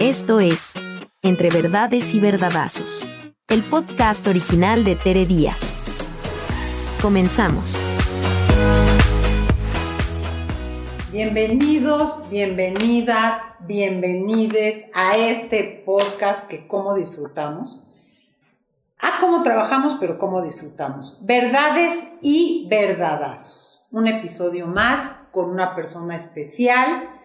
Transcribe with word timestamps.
Esto 0.00 0.40
es 0.40 0.72
Entre 1.20 1.50
Verdades 1.50 2.14
y 2.14 2.20
Verdadazos, 2.20 3.06
el 3.48 3.62
podcast 3.62 4.26
original 4.28 4.82
de 4.82 4.96
Tere 4.96 5.26
Díaz. 5.26 5.76
Comenzamos. 7.02 7.78
Bienvenidos, 11.12 12.30
bienvenidas, 12.30 13.42
bienvenides 13.66 14.86
a 14.94 15.18
este 15.18 15.82
podcast 15.84 16.48
que 16.48 16.66
cómo 16.66 16.94
disfrutamos. 16.94 17.86
Ah, 18.98 19.18
cómo 19.20 19.42
trabajamos, 19.42 19.98
pero 20.00 20.16
cómo 20.16 20.40
disfrutamos. 20.40 21.18
Verdades 21.26 21.92
y 22.22 22.66
verdadazos. 22.70 23.86
Un 23.92 24.06
episodio 24.06 24.66
más 24.66 25.12
con 25.30 25.50
una 25.50 25.74
persona 25.74 26.16
especial 26.16 27.19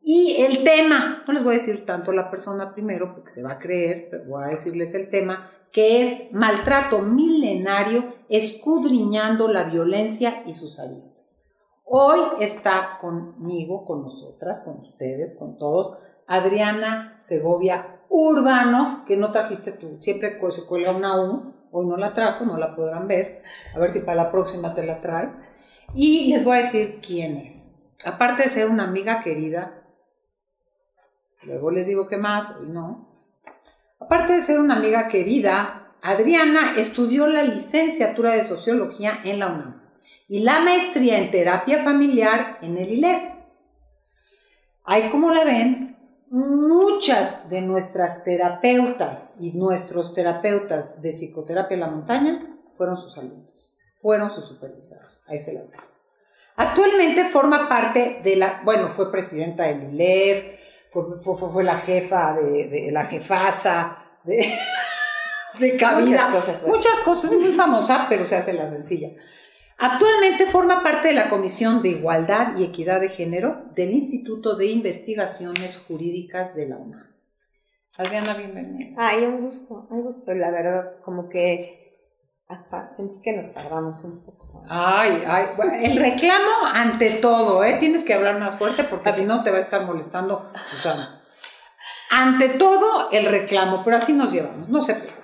y 0.00 0.36
el 0.42 0.62
tema, 0.64 1.22
no 1.26 1.32
les 1.32 1.42
voy 1.42 1.54
a 1.54 1.58
decir 1.58 1.84
tanto 1.84 2.12
la 2.12 2.30
persona 2.30 2.72
primero 2.72 3.14
porque 3.14 3.30
se 3.30 3.42
va 3.42 3.52
a 3.52 3.58
creer, 3.58 4.08
pero 4.10 4.24
voy 4.24 4.44
a 4.44 4.48
decirles 4.48 4.94
el 4.94 5.10
tema, 5.10 5.50
que 5.72 6.02
es 6.02 6.32
maltrato 6.32 7.00
milenario 7.00 8.14
escudriñando 8.28 9.48
la 9.48 9.64
violencia 9.64 10.42
y 10.46 10.54
sus 10.54 10.78
aristas. 10.78 11.18
Hoy 11.84 12.20
está 12.40 12.98
conmigo, 13.00 13.84
con 13.84 14.02
nosotras, 14.02 14.60
con 14.60 14.78
ustedes, 14.78 15.36
con 15.38 15.58
todos, 15.58 15.98
Adriana 16.26 17.20
Segovia 17.22 18.00
Urbano, 18.08 19.04
que 19.06 19.16
no 19.16 19.32
trajiste 19.32 19.72
tú, 19.72 19.96
siempre 20.00 20.38
se 20.50 20.66
cuelga 20.66 20.92
una 20.92 21.20
U, 21.20 21.54
hoy 21.72 21.86
no 21.86 21.96
la 21.96 22.14
trajo, 22.14 22.44
no 22.44 22.56
la 22.56 22.76
podrán 22.76 23.08
ver, 23.08 23.42
a 23.74 23.78
ver 23.78 23.90
si 23.90 24.00
para 24.00 24.24
la 24.24 24.30
próxima 24.30 24.74
te 24.74 24.84
la 24.86 25.00
traes. 25.00 25.38
Y 25.94 26.32
les 26.32 26.44
voy 26.44 26.58
a 26.58 26.62
decir 26.62 27.00
quién 27.06 27.38
es. 27.38 27.72
Aparte 28.06 28.44
de 28.44 28.48
ser 28.50 28.68
una 28.68 28.84
amiga 28.84 29.22
querida, 29.22 29.77
Luego 31.44 31.70
les 31.70 31.86
digo 31.86 32.08
que 32.08 32.16
más, 32.16 32.56
hoy 32.56 32.68
no. 32.68 33.12
Aparte 34.00 34.34
de 34.34 34.42
ser 34.42 34.58
una 34.60 34.76
amiga 34.76 35.08
querida, 35.08 35.94
Adriana 36.02 36.74
estudió 36.76 37.26
la 37.26 37.42
licenciatura 37.42 38.32
de 38.32 38.42
Sociología 38.42 39.18
en 39.24 39.38
la 39.38 39.48
UNAM 39.48 39.82
y 40.28 40.40
la 40.40 40.60
maestría 40.60 41.18
en 41.18 41.30
terapia 41.30 41.82
familiar 41.82 42.58
en 42.62 42.76
el 42.78 42.92
ILEF. 42.92 43.22
Ahí 44.84 45.08
como 45.10 45.30
la 45.30 45.44
ven, 45.44 45.96
muchas 46.30 47.48
de 47.50 47.62
nuestras 47.62 48.24
terapeutas 48.24 49.36
y 49.40 49.52
nuestros 49.52 50.14
terapeutas 50.14 51.00
de 51.02 51.12
psicoterapia 51.12 51.74
en 51.74 51.80
la 51.80 51.88
montaña 51.88 52.58
fueron 52.76 52.96
sus 52.96 53.16
alumnos, 53.16 53.72
fueron 53.92 54.30
sus 54.30 54.46
supervisados. 54.46 55.20
Ahí 55.26 55.40
se 55.40 55.54
las 55.54 55.72
dejo. 55.72 55.84
Actualmente 56.56 57.24
forma 57.26 57.68
parte 57.68 58.20
de 58.22 58.36
la, 58.36 58.62
bueno, 58.64 58.88
fue 58.88 59.10
presidenta 59.10 59.64
del 59.64 59.94
ILEF, 59.94 60.57
fue, 60.90 61.36
fue, 61.36 61.64
la 61.64 61.78
jefa 61.80 62.34
de, 62.34 62.90
la 62.90 63.06
jefasa 63.06 63.98
de, 64.24 64.52
de 65.58 65.76
cabina. 65.76 66.28
Muchas 66.28 66.44
cosas, 66.44 66.66
Muchas 66.66 67.00
cosas, 67.00 67.32
es 67.32 67.40
muy 67.40 67.52
famosa, 67.52 68.06
pero 68.08 68.24
se 68.24 68.36
hace 68.36 68.52
la 68.52 68.68
sencilla. 68.68 69.10
Actualmente 69.80 70.46
forma 70.46 70.82
parte 70.82 71.08
de 71.08 71.14
la 71.14 71.28
Comisión 71.28 71.82
de 71.82 71.90
Igualdad 71.90 72.56
y 72.56 72.64
Equidad 72.64 73.00
de 73.00 73.08
Género 73.08 73.62
del 73.74 73.92
Instituto 73.92 74.56
de 74.56 74.66
Investigaciones 74.66 75.76
Jurídicas 75.76 76.56
de 76.56 76.68
la 76.68 76.78
UNAM. 76.78 77.06
Adriana, 77.96 78.34
bienvenida. 78.34 78.94
Ay, 78.96 79.24
un 79.24 79.40
gusto, 79.40 79.86
un 79.90 80.02
gusto, 80.02 80.32
la 80.34 80.50
verdad, 80.50 81.00
como 81.04 81.28
que 81.28 81.88
hasta 82.48 82.88
sentí 82.90 83.20
que 83.20 83.36
nos 83.36 83.52
tardamos 83.52 84.02
un 84.04 84.24
poco. 84.24 84.37
Ay, 84.68 85.24
ay, 85.26 85.46
el 85.82 85.96
reclamo 85.96 86.66
ante 86.72 87.10
todo, 87.10 87.64
¿eh? 87.64 87.76
Tienes 87.80 88.04
que 88.04 88.14
hablar 88.14 88.38
más 88.38 88.54
fuerte 88.54 88.84
porque 88.84 89.12
si 89.12 89.24
no 89.24 89.42
te 89.42 89.50
va 89.50 89.58
a 89.58 89.60
estar 89.60 89.82
molestando 89.82 90.50
Susana. 90.70 91.20
Ante 92.10 92.50
todo, 92.50 93.10
el 93.10 93.26
reclamo, 93.26 93.82
pero 93.84 93.96
así 93.98 94.12
nos 94.12 94.32
llevamos, 94.32 94.68
no 94.68 94.82
se 94.82 94.94
preocupe. 94.94 95.18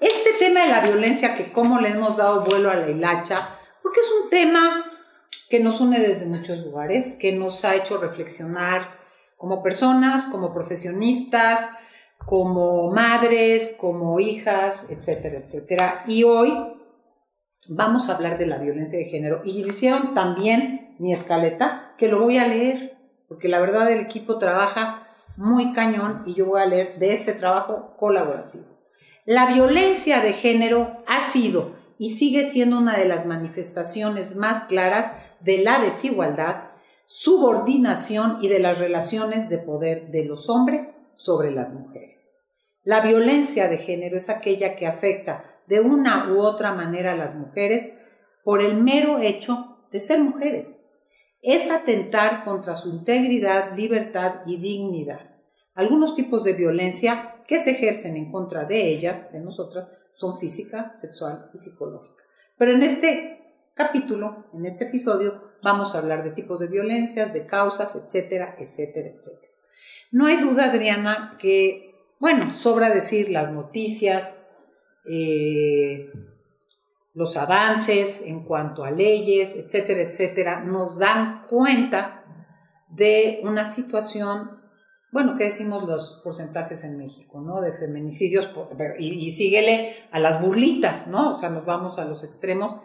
Este 0.00 0.32
tema 0.38 0.60
de 0.60 0.68
la 0.68 0.80
violencia, 0.80 1.34
que 1.34 1.50
cómo 1.50 1.80
le 1.80 1.88
hemos 1.88 2.16
dado 2.16 2.44
vuelo 2.44 2.70
a 2.70 2.76
la 2.76 2.88
hilacha, 2.88 3.48
porque 3.82 4.00
es 4.00 4.06
un 4.22 4.30
tema 4.30 4.84
que 5.48 5.60
nos 5.60 5.80
une 5.80 5.98
desde 5.98 6.26
muchos 6.26 6.58
lugares, 6.58 7.14
que 7.14 7.32
nos 7.32 7.64
ha 7.64 7.74
hecho 7.74 7.98
reflexionar 7.98 8.82
como 9.36 9.62
personas, 9.62 10.26
como 10.26 10.52
profesionistas, 10.52 11.66
como 12.26 12.90
madres, 12.90 13.74
como 13.78 14.20
hijas, 14.20 14.86
etcétera, 14.90 15.38
etcétera. 15.38 16.04
Y 16.06 16.24
hoy 16.24 16.77
vamos 17.76 18.08
a 18.08 18.16
hablar 18.16 18.38
de 18.38 18.46
la 18.46 18.58
violencia 18.58 18.98
de 18.98 19.04
género. 19.04 19.42
Y 19.44 19.68
hicieron 19.68 20.14
también 20.14 20.94
mi 20.98 21.12
escaleta, 21.12 21.94
que 21.96 22.08
lo 22.08 22.20
voy 22.20 22.38
a 22.38 22.46
leer, 22.46 22.96
porque 23.28 23.48
la 23.48 23.60
verdad 23.60 23.90
el 23.90 24.00
equipo 24.00 24.38
trabaja 24.38 25.08
muy 25.36 25.72
cañón 25.72 26.22
y 26.26 26.34
yo 26.34 26.46
voy 26.46 26.60
a 26.60 26.66
leer 26.66 26.98
de 26.98 27.14
este 27.14 27.32
trabajo 27.32 27.94
colaborativo. 27.96 28.64
La 29.24 29.46
violencia 29.46 30.20
de 30.20 30.32
género 30.32 30.96
ha 31.06 31.30
sido 31.30 31.72
y 31.98 32.16
sigue 32.16 32.44
siendo 32.44 32.78
una 32.78 32.96
de 32.96 33.06
las 33.06 33.26
manifestaciones 33.26 34.36
más 34.36 34.64
claras 34.64 35.12
de 35.40 35.58
la 35.58 35.80
desigualdad, 35.80 36.64
subordinación 37.06 38.38
y 38.40 38.48
de 38.48 38.58
las 38.58 38.78
relaciones 38.78 39.48
de 39.48 39.58
poder 39.58 40.10
de 40.10 40.24
los 40.24 40.48
hombres 40.48 40.96
sobre 41.16 41.50
las 41.50 41.72
mujeres. 41.72 42.46
La 42.84 43.00
violencia 43.00 43.68
de 43.68 43.78
género 43.78 44.16
es 44.16 44.30
aquella 44.30 44.76
que 44.76 44.86
afecta 44.86 45.44
de 45.68 45.80
una 45.80 46.32
u 46.32 46.40
otra 46.40 46.72
manera 46.72 47.12
a 47.12 47.16
las 47.16 47.34
mujeres 47.34 47.92
por 48.42 48.62
el 48.62 48.82
mero 48.82 49.18
hecho 49.18 49.78
de 49.92 50.00
ser 50.00 50.20
mujeres. 50.20 50.86
Es 51.42 51.70
atentar 51.70 52.44
contra 52.44 52.74
su 52.74 52.88
integridad, 52.88 53.76
libertad 53.76 54.40
y 54.46 54.56
dignidad. 54.56 55.20
Algunos 55.74 56.14
tipos 56.14 56.42
de 56.44 56.54
violencia 56.54 57.36
que 57.46 57.60
se 57.60 57.70
ejercen 57.70 58.16
en 58.16 58.32
contra 58.32 58.64
de 58.64 58.88
ellas, 58.88 59.32
de 59.32 59.40
nosotras, 59.40 59.88
son 60.14 60.36
física, 60.36 60.92
sexual 60.96 61.50
y 61.54 61.58
psicológica. 61.58 62.24
Pero 62.56 62.72
en 62.72 62.82
este 62.82 63.38
capítulo, 63.74 64.46
en 64.52 64.66
este 64.66 64.86
episodio, 64.86 65.40
vamos 65.62 65.94
a 65.94 65.98
hablar 65.98 66.24
de 66.24 66.32
tipos 66.32 66.58
de 66.58 66.66
violencias, 66.66 67.32
de 67.32 67.46
causas, 67.46 67.94
etcétera, 67.94 68.56
etcétera, 68.58 69.10
etcétera. 69.10 69.52
No 70.10 70.26
hay 70.26 70.38
duda, 70.38 70.70
Adriana, 70.70 71.36
que, 71.38 71.94
bueno, 72.18 72.50
sobra 72.50 72.90
decir 72.90 73.30
las 73.30 73.52
noticias, 73.52 74.47
eh, 75.08 76.10
los 77.14 77.36
avances 77.36 78.22
en 78.26 78.44
cuanto 78.44 78.84
a 78.84 78.90
leyes, 78.90 79.56
etcétera, 79.56 80.02
etcétera, 80.02 80.60
nos 80.60 80.98
dan 80.98 81.42
cuenta 81.48 82.24
de 82.90 83.40
una 83.42 83.66
situación, 83.66 84.60
bueno, 85.12 85.34
¿qué 85.36 85.44
decimos 85.44 85.86
los 85.86 86.20
porcentajes 86.22 86.84
en 86.84 86.98
México, 86.98 87.40
¿no? 87.40 87.60
De 87.60 87.72
feminicidios, 87.72 88.50
y, 88.98 89.14
y 89.14 89.32
síguele 89.32 89.96
a 90.10 90.18
las 90.18 90.40
burlitas, 90.40 91.06
¿no? 91.06 91.34
O 91.34 91.36
sea, 91.36 91.50
nos 91.50 91.64
vamos 91.64 91.98
a 91.98 92.04
los 92.04 92.24
extremos, 92.24 92.80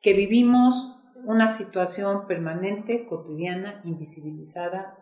que 0.00 0.12
vivimos 0.12 0.98
una 1.24 1.48
situación 1.48 2.26
permanente, 2.26 3.06
cotidiana, 3.06 3.80
invisibilizada, 3.84 4.98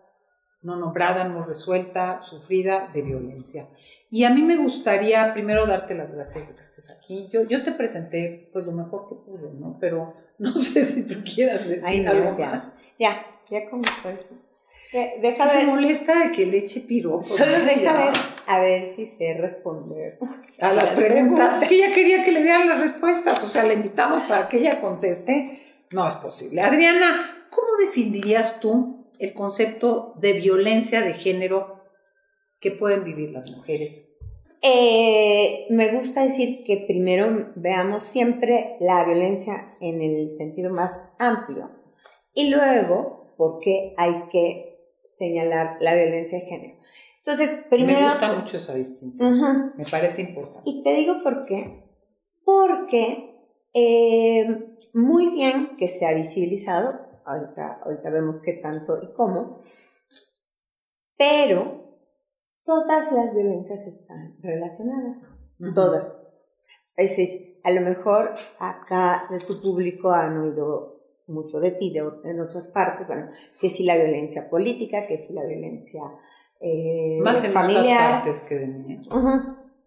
no 0.62 0.76
nombrada, 0.76 1.24
no 1.24 1.44
resuelta, 1.44 2.22
sufrida 2.22 2.90
de 2.92 3.02
violencia. 3.02 3.66
Y 4.10 4.24
a 4.24 4.30
mí 4.30 4.42
me 4.42 4.56
gustaría 4.56 5.32
primero 5.32 5.66
darte 5.66 5.94
las 5.94 6.12
gracias 6.12 6.48
de 6.48 6.54
que 6.54 6.60
estés 6.60 6.90
aquí. 6.90 7.28
Yo, 7.30 7.44
yo 7.44 7.62
te 7.62 7.70
presenté 7.72 8.50
pues 8.52 8.66
lo 8.66 8.72
mejor 8.72 9.08
que 9.08 9.14
pude, 9.14 9.52
¿no? 9.54 9.78
Pero 9.80 10.14
no 10.38 10.52
sé 10.54 10.84
si 10.84 11.06
tú 11.06 11.14
quieras 11.22 11.68
decir 11.68 11.84
Ay, 11.84 12.04
algo 12.04 12.36
ya, 12.36 12.74
ya, 12.98 13.24
ya 13.48 13.70
como 13.70 13.84
Deja 14.92 15.44
ver. 15.44 15.54
Se 15.54 15.64
molesta 15.64 16.26
de 16.26 16.32
que 16.32 16.46
le 16.46 16.58
eche 16.58 16.80
piropos. 16.80 17.28
Solo 17.36 17.60
deja 17.60 17.92
ver, 17.92 18.12
a 18.46 18.60
ver 18.60 18.88
si 18.88 19.06
sé 19.06 19.34
responder. 19.34 20.18
A 20.60 20.72
las 20.74 20.90
preguntas. 20.90 21.62
Es 21.62 21.68
que 21.68 21.76
ella 21.76 21.94
quería 21.94 22.24
que 22.24 22.32
le 22.32 22.42
dieran 22.42 22.68
las 22.68 22.80
respuestas. 22.80 23.42
O 23.44 23.48
sea, 23.48 23.64
la 23.64 23.74
invitamos 23.74 24.22
para 24.24 24.48
que 24.48 24.58
ella 24.58 24.80
conteste. 24.80 25.86
No 25.90 26.06
es 26.06 26.14
posible. 26.14 26.62
Adriana, 26.62 27.46
¿cómo 27.50 27.76
definirías 27.78 28.60
tú 28.60 29.06
el 29.20 29.32
concepto 29.34 30.14
de 30.16 30.32
violencia 30.34 31.02
de 31.02 31.12
género 31.12 31.79
¿Qué 32.60 32.70
pueden 32.70 33.04
vivir 33.04 33.30
las 33.30 33.50
mujeres? 33.56 34.10
Eh, 34.62 35.66
me 35.70 35.90
gusta 35.92 36.22
decir 36.22 36.64
que 36.64 36.84
primero 36.86 37.52
veamos 37.56 38.02
siempre 38.02 38.76
la 38.80 39.04
violencia 39.06 39.74
en 39.80 40.02
el 40.02 40.30
sentido 40.36 40.70
más 40.70 41.12
amplio 41.18 41.70
y 42.34 42.50
luego 42.50 43.34
por 43.38 43.60
qué 43.60 43.94
hay 43.96 44.24
que 44.30 44.92
señalar 45.04 45.78
la 45.80 45.94
violencia 45.94 46.38
de 46.38 46.44
género. 46.44 46.80
Entonces, 47.18 47.64
primero... 47.70 48.00
Me 48.00 48.08
gusta 48.10 48.32
mucho 48.34 48.56
esa 48.58 48.74
distinción, 48.74 49.72
me 49.76 49.84
parece 49.86 50.22
importante. 50.22 50.62
Y 50.64 50.82
te 50.82 50.94
digo 50.94 51.22
por 51.22 51.46
qué. 51.46 51.84
Porque 52.44 53.34
eh, 53.72 54.76
muy 54.92 55.28
bien 55.28 55.76
que 55.78 55.88
se 55.88 56.06
ha 56.06 56.12
visibilizado, 56.12 57.00
ahorita, 57.24 57.80
ahorita 57.84 58.10
vemos 58.10 58.42
qué 58.42 58.54
tanto 58.54 59.00
y 59.02 59.12
cómo, 59.14 59.58
pero 61.16 61.79
todas 62.64 63.10
las 63.12 63.34
violencias 63.34 63.86
están 63.86 64.36
relacionadas, 64.42 65.18
todas. 65.74 66.18
Es 66.96 67.16
decir, 67.16 67.60
a 67.64 67.70
lo 67.70 67.80
mejor 67.80 68.30
acá 68.58 69.24
de 69.30 69.38
tu 69.38 69.60
público 69.60 70.10
han 70.12 70.38
oído 70.38 71.00
mucho 71.26 71.60
de 71.60 71.70
ti, 71.72 71.92
de, 71.92 72.00
en 72.24 72.40
otras 72.40 72.66
partes, 72.68 73.06
bueno, 73.06 73.28
que 73.60 73.70
si 73.70 73.84
la 73.84 73.96
violencia 73.96 74.50
política, 74.50 75.06
que 75.06 75.16
si 75.16 75.32
la 75.32 75.44
violencia 75.44 76.02
eh, 76.60 77.18
Más 77.22 77.42
en 77.44 77.52
familiar. 77.52 77.84
otras 77.84 78.12
partes 78.22 78.40
que 78.42 78.54
de 78.58 78.66
mí. 78.66 79.00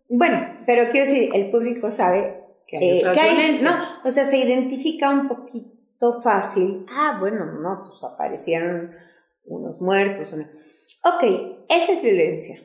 Bueno, 0.09 0.37
pero 0.65 0.89
quiero 0.91 1.07
decir, 1.11 1.29
el 1.33 1.51
público 1.51 1.91
sabe 1.91 2.43
Que 2.67 2.77
hay 2.77 2.89
eh, 2.89 2.97
otras 2.99 3.13
que 3.15 3.21
hay- 3.21 3.61
no, 3.61 3.71
o 4.05 4.11
sea, 4.11 4.25
se 4.25 4.37
identifica 4.37 5.09
un 5.09 5.27
poquito 5.27 6.21
fácil. 6.21 6.85
Ah, 6.89 7.17
bueno, 7.19 7.45
no, 7.45 7.85
pues 7.89 8.03
aparecieron 8.03 8.91
unos 9.45 9.81
muertos. 9.81 10.33
una- 10.33 10.49
Ok, 11.03 11.65
esa 11.69 11.91
es 11.93 12.01
violencia. 12.01 12.61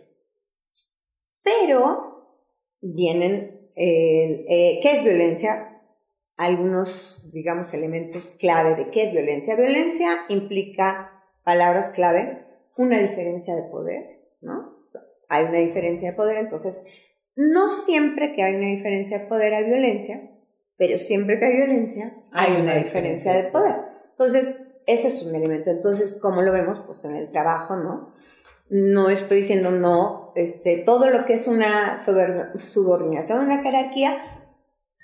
Pero 1.43 2.43
vienen, 2.81 3.71
eh, 3.75 4.45
eh, 4.49 4.81
¿qué 4.83 4.97
es 4.97 5.05
violencia? 5.05 5.83
Algunos, 6.37 7.33
digamos, 7.33 7.75
elementos 7.75 8.37
clave 8.39 8.77
de 8.77 8.91
qué 8.91 9.05
es 9.05 9.13
violencia. 9.13 9.57
Violencia 9.57 10.21
implica 10.29 11.25
palabras 11.43 11.89
clave, 11.95 12.47
una 12.77 12.99
diferencia 12.99 13.57
de 13.57 13.63
poder, 13.71 14.21
¿no? 14.41 14.87
Hay 15.29 15.47
una 15.47 15.59
diferencia 15.59 16.11
de 16.11 16.17
poder, 16.17 16.39
entonces, 16.39 16.85
no 17.35 17.69
siempre 17.69 18.35
que 18.35 18.43
hay 18.43 18.55
una 18.55 18.67
diferencia 18.67 19.19
de 19.21 19.27
poder 19.27 19.55
hay 19.55 19.65
violencia, 19.65 20.31
pero 20.77 20.99
siempre 20.99 21.39
que 21.39 21.47
hay 21.47 21.57
violencia 21.57 22.13
hay, 22.33 22.61
una, 22.61 22.75
diferencia, 22.75 23.33
de 23.33 23.45
poder. 23.51 23.75
Entonces, 24.11 24.61
ese 24.89 25.09
es 25.09 25.23
un 25.23 25.35
elemento. 25.35 25.71
Entonces, 25.71 26.19
¿cómo 26.21 26.43
lo 26.43 26.51
vemos? 26.51 26.81
Pues 26.87 27.05
en 27.05 27.15
el 27.15 27.29
trabajo, 27.31 27.77
¿no? 27.77 28.11
No 28.71 29.11
estoy 29.11 29.43
diciendo 29.43 29.71
no, 29.71 30.33
este, 30.35 30.79
todo 30.79 31.11
lo 31.11 31.25
que 31.27 31.35
es 31.35 31.47
una 31.47 31.99
subordinación, 31.99 33.45
una 33.45 33.63
jerarquía, 33.63 34.17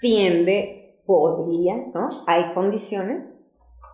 tiende, 0.00 1.02
podría, 1.06 1.76
¿no? 1.94 2.08
Hay 2.26 2.52
condiciones 2.54 3.34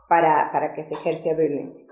para, 0.09 0.51
para 0.53 0.75
que 0.75 0.85
se 0.85 0.95
ejerza 0.95 1.35
violencia. 1.35 1.87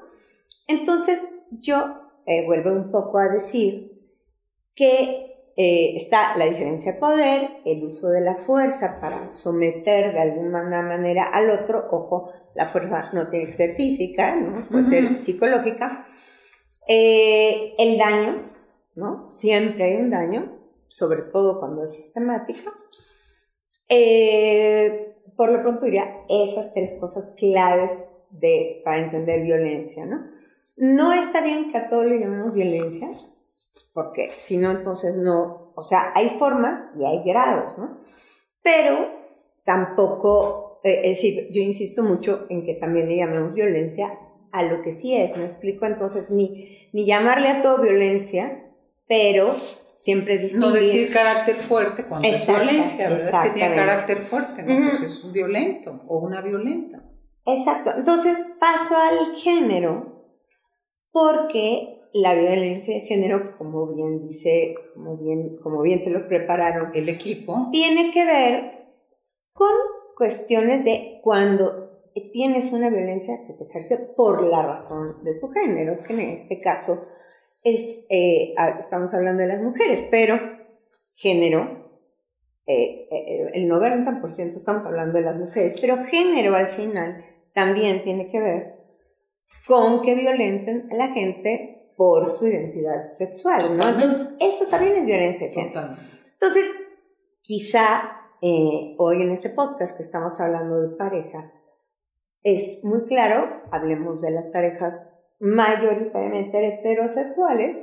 Entonces, 0.68 1.20
yo 1.50 2.10
eh, 2.24 2.46
vuelvo 2.46 2.70
un 2.70 2.92
poco 2.92 3.18
a 3.18 3.28
decir 3.28 4.00
que 4.74 5.52
eh, 5.56 5.96
está 5.96 6.36
la 6.36 6.44
diferencia 6.44 6.92
de 6.92 6.98
poder, 7.00 7.50
el 7.64 7.82
uso 7.82 8.10
de 8.10 8.20
la 8.20 8.36
fuerza 8.36 8.98
para 9.00 9.32
someter 9.32 10.12
de 10.12 10.20
alguna 10.20 10.82
manera 10.82 11.24
al 11.24 11.50
otro, 11.50 11.88
ojo, 11.90 12.30
la 12.58 12.66
fuerza 12.66 13.00
no 13.14 13.28
tiene 13.28 13.46
que 13.46 13.52
ser 13.52 13.76
física, 13.76 14.34
¿no? 14.34 14.66
puede 14.68 14.84
ser 14.84 15.14
psicológica, 15.14 16.04
Eh, 16.90 17.74
el 17.78 17.98
daño, 17.98 18.34
¿no? 18.94 19.24
Siempre 19.26 19.84
hay 19.84 19.96
un 19.96 20.08
daño, 20.10 20.58
sobre 20.88 21.20
todo 21.22 21.60
cuando 21.60 21.84
es 21.84 21.92
sistemática. 21.94 22.72
Eh, 23.90 25.16
por 25.36 25.52
lo 25.52 25.60
pronto 25.60 25.84
diría 25.84 26.24
esas 26.28 26.72
tres 26.72 26.98
cosas 26.98 27.34
claves 27.36 27.90
de, 28.30 28.80
para 28.84 28.98
entender 29.04 29.42
violencia, 29.42 30.06
¿no? 30.06 30.18
No 30.78 31.12
está 31.12 31.42
bien 31.42 31.70
que 31.70 31.78
a 31.78 31.88
todo 31.88 32.04
le 32.04 32.18
llamemos 32.18 32.54
violencia, 32.54 33.06
porque 33.92 34.32
si 34.38 34.56
no, 34.56 34.70
entonces 34.70 35.16
no, 35.16 35.68
o 35.76 35.82
sea, 35.84 36.10
hay 36.14 36.30
formas 36.30 36.86
y 36.98 37.04
hay 37.04 37.22
grados, 37.22 37.78
¿no? 37.78 37.98
Pero 38.62 38.96
tampoco, 39.64 40.67
eh, 40.88 41.00
es 41.04 41.16
decir, 41.16 41.48
yo 41.52 41.62
insisto 41.62 42.02
mucho 42.02 42.46
en 42.48 42.64
que 42.64 42.74
también 42.74 43.08
le 43.08 43.16
llamemos 43.16 43.54
violencia 43.54 44.18
a 44.52 44.62
lo 44.62 44.82
que 44.82 44.94
sí 44.94 45.14
es, 45.14 45.36
¿me 45.36 45.44
explico? 45.44 45.86
Entonces, 45.86 46.30
ni, 46.30 46.88
ni 46.92 47.06
llamarle 47.06 47.48
a 47.48 47.62
todo 47.62 47.82
violencia, 47.82 48.72
pero 49.06 49.54
siempre 49.98 50.38
distinguir. 50.38 50.68
No 50.68 50.74
decir 50.74 51.12
carácter 51.12 51.56
fuerte 51.56 52.04
cuando 52.04 52.26
es 52.26 52.46
violencia, 52.46 53.10
¿verdad? 53.10 53.46
Es 53.46 53.52
que 53.52 53.58
tiene 53.58 53.74
carácter 53.74 54.18
fuerte, 54.18 54.62
¿no? 54.62 54.72
Ujú. 54.74 54.88
Pues 54.90 55.02
es 55.02 55.24
un 55.24 55.32
violento 55.32 56.04
o 56.06 56.18
una 56.18 56.40
violenta. 56.40 57.04
Exacto. 57.44 57.90
Entonces 57.96 58.38
paso 58.60 58.96
al 58.96 59.36
género 59.36 60.24
porque 61.10 61.98
la 62.12 62.34
violencia 62.34 62.94
de 62.94 63.00
género, 63.00 63.42
como 63.56 63.94
bien 63.94 64.26
dice, 64.26 64.74
como 64.94 65.16
bien, 65.16 65.56
como 65.62 65.82
bien 65.82 66.04
te 66.04 66.10
lo 66.10 66.26
prepararon, 66.28 66.90
El 66.94 67.08
equipo, 67.08 67.68
tiene 67.72 68.12
que 68.12 68.24
ver 68.24 68.70
con 69.52 69.68
cuestiones 70.18 70.84
de 70.84 71.20
cuando 71.22 72.02
tienes 72.32 72.72
una 72.72 72.90
violencia 72.90 73.46
que 73.46 73.54
se 73.54 73.64
ejerce 73.64 73.96
por 74.16 74.42
la 74.42 74.66
razón 74.66 75.22
de 75.22 75.34
tu 75.34 75.48
género, 75.48 75.96
que 76.04 76.12
en 76.12 76.20
este 76.20 76.60
caso 76.60 77.06
es, 77.62 78.04
eh, 78.10 78.52
estamos 78.80 79.14
hablando 79.14 79.42
de 79.42 79.48
las 79.48 79.62
mujeres, 79.62 80.08
pero 80.10 80.36
género, 81.14 82.02
eh, 82.66 83.06
eh, 83.10 83.50
el 83.54 83.68
90% 83.68 84.56
estamos 84.56 84.84
hablando 84.86 85.18
de 85.18 85.24
las 85.24 85.38
mujeres, 85.38 85.76
pero 85.80 85.96
género 86.04 86.56
al 86.56 86.66
final 86.66 87.24
también 87.54 88.02
tiene 88.02 88.28
que 88.28 88.40
ver 88.40 88.74
con 89.68 90.02
que 90.02 90.16
violenten 90.16 90.88
a 90.90 90.96
la 90.96 91.08
gente 91.08 91.92
por 91.96 92.28
su 92.28 92.48
identidad 92.48 93.10
sexual, 93.10 93.76
¿no? 93.76 93.84
Totalmente. 93.84 94.04
Entonces, 94.04 94.36
eso 94.40 94.70
también 94.70 94.96
es 94.96 95.06
violencia 95.06 95.46
de 95.46 95.52
género. 95.52 95.88
Entonces, 96.34 96.64
quizá 97.42 98.17
eh, 98.40 98.94
hoy 98.98 99.22
en 99.22 99.30
este 99.30 99.50
podcast 99.50 99.96
que 99.96 100.02
estamos 100.02 100.40
hablando 100.40 100.80
de 100.80 100.96
pareja, 100.96 101.52
es 102.42 102.84
muy 102.84 103.04
claro, 103.04 103.62
hablemos 103.70 104.20
de 104.20 104.30
las 104.30 104.48
parejas 104.48 105.14
mayoritariamente 105.40 106.66
heterosexuales, 106.66 107.76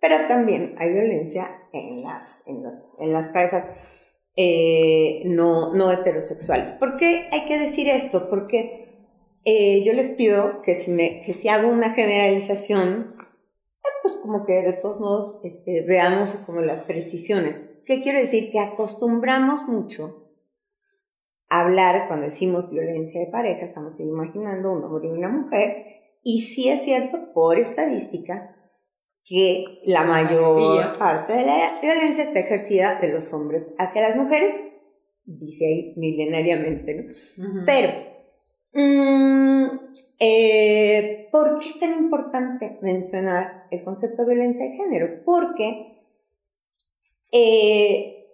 pero 0.00 0.16
también 0.28 0.74
hay 0.78 0.92
violencia 0.92 1.50
en 1.72 2.02
las, 2.02 2.46
en 2.46 2.62
las, 2.62 2.96
en 3.00 3.12
las 3.12 3.28
parejas 3.28 3.66
eh, 4.36 5.22
no, 5.26 5.74
no 5.74 5.90
heterosexuales. 5.90 6.70
¿Por 6.72 6.96
qué 6.96 7.28
hay 7.32 7.46
que 7.46 7.58
decir 7.58 7.88
esto? 7.88 8.30
Porque 8.30 8.88
eh, 9.44 9.82
yo 9.84 9.92
les 9.92 10.10
pido 10.10 10.62
que 10.62 10.74
si, 10.74 10.90
me, 10.90 11.22
que 11.22 11.34
si 11.34 11.48
hago 11.48 11.68
una 11.68 11.90
generalización, 11.90 13.14
pues 14.02 14.14
como 14.16 14.44
que 14.46 14.62
de 14.62 14.74
todos 14.74 15.00
modos 15.00 15.40
este, 15.44 15.82
veamos 15.82 16.30
como 16.46 16.60
las 16.60 16.82
precisiones. 16.82 17.70
¿Qué 17.88 18.02
quiero 18.02 18.18
decir? 18.18 18.50
Que 18.50 18.60
acostumbramos 18.60 19.66
mucho 19.66 20.30
a 21.48 21.62
hablar 21.62 22.06
cuando 22.06 22.26
decimos 22.26 22.70
violencia 22.70 23.18
de 23.18 23.32
pareja, 23.32 23.64
estamos 23.64 23.98
imaginando 23.98 24.72
un 24.72 24.84
hombre 24.84 25.08
y 25.08 25.12
una 25.12 25.30
mujer, 25.30 25.86
y 26.22 26.42
sí 26.42 26.68
es 26.68 26.82
cierto 26.82 27.32
por 27.32 27.58
estadística 27.58 28.54
que 29.26 29.80
la 29.86 30.04
mayor 30.04 30.98
parte 30.98 31.32
de 31.32 31.46
la 31.46 31.78
violencia 31.80 32.24
está 32.24 32.40
ejercida 32.40 33.00
de 33.00 33.08
los 33.08 33.32
hombres 33.32 33.74
hacia 33.78 34.02
las 34.02 34.16
mujeres, 34.16 34.52
dice 35.24 35.64
ahí 35.64 35.94
milenariamente, 35.96 36.94
¿no? 36.94 37.64
Pero, 37.64 37.88
mm, 38.74 39.66
eh, 40.18 41.28
¿por 41.32 41.58
qué 41.58 41.70
es 41.70 41.80
tan 41.80 41.98
importante 41.98 42.78
mencionar 42.82 43.66
el 43.70 43.82
concepto 43.82 44.26
de 44.26 44.34
violencia 44.34 44.66
de 44.66 44.76
género? 44.76 45.22
Porque, 45.24 45.97
eh, 47.32 48.26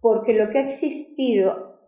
porque 0.00 0.34
lo 0.34 0.50
que 0.50 0.58
ha 0.58 0.68
existido 0.68 1.80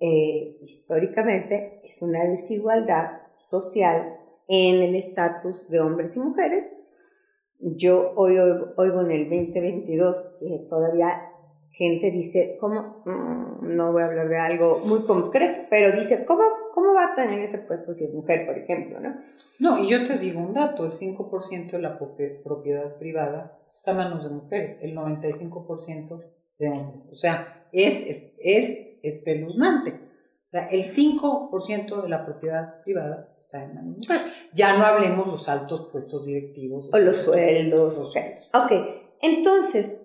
eh, 0.00 0.58
históricamente 0.60 1.80
es 1.84 2.02
una 2.02 2.24
desigualdad 2.24 3.22
social 3.38 4.18
en 4.48 4.82
el 4.82 4.94
estatus 4.94 5.68
de 5.68 5.80
hombres 5.80 6.16
y 6.16 6.20
mujeres. 6.20 6.70
Yo 7.58 8.12
hoy 8.16 8.38
oigo, 8.38 8.74
oigo 8.76 9.02
en 9.02 9.10
el 9.12 9.24
2022 9.30 10.36
que 10.40 10.66
todavía 10.68 11.31
gente 11.72 12.10
dice, 12.10 12.56
¿cómo? 12.60 13.02
Mm, 13.04 13.74
No 13.76 13.92
voy 13.92 14.02
a 14.02 14.06
hablar 14.06 14.28
de 14.28 14.38
algo 14.38 14.80
muy 14.86 15.00
concreto, 15.02 15.62
pero 15.70 15.90
dice, 15.96 16.24
¿cómo, 16.26 16.42
¿cómo 16.74 16.92
va 16.94 17.12
a 17.12 17.14
tener 17.14 17.38
ese 17.40 17.58
puesto 17.58 17.92
si 17.94 18.04
es 18.04 18.14
mujer, 18.14 18.46
por 18.46 18.56
ejemplo? 18.58 19.00
¿no? 19.00 19.16
No, 19.60 19.78
y 19.82 19.88
yo 19.88 20.04
te 20.04 20.18
digo 20.18 20.40
un 20.40 20.52
dato, 20.54 20.84
el 20.84 20.92
5% 20.92 21.70
de 21.72 21.78
la 21.82 21.98
propi- 21.98 22.42
propiedad 22.42 22.96
privada 22.98 23.58
está 23.72 23.92
en 23.92 23.96
manos 23.98 24.24
de 24.24 24.30
mujeres, 24.30 24.78
el 24.82 24.94
95% 24.94 26.18
de 26.58 26.68
hombres. 26.68 27.08
O 27.12 27.16
sea, 27.16 27.66
es, 27.72 27.94
es, 28.06 28.32
es 28.38 28.98
espeluznante. 29.02 29.90
O 30.48 30.50
sea, 30.50 30.66
el 30.66 30.82
5% 30.82 32.02
de 32.02 32.08
la 32.08 32.26
propiedad 32.26 32.82
privada 32.82 33.34
está 33.38 33.64
en 33.64 33.74
manos 33.74 33.94
de 33.94 34.00
mujeres. 34.14 34.32
Ya 34.52 34.76
no 34.76 34.84
hablemos 34.84 35.26
los 35.26 35.48
altos 35.48 35.88
puestos 35.90 36.26
directivos. 36.26 36.90
O 36.92 36.98
los 36.98 37.16
sueldos. 37.16 37.96
Los 37.98 38.10
ok. 38.10 38.16
Ok, 38.64 38.72
entonces, 39.22 40.01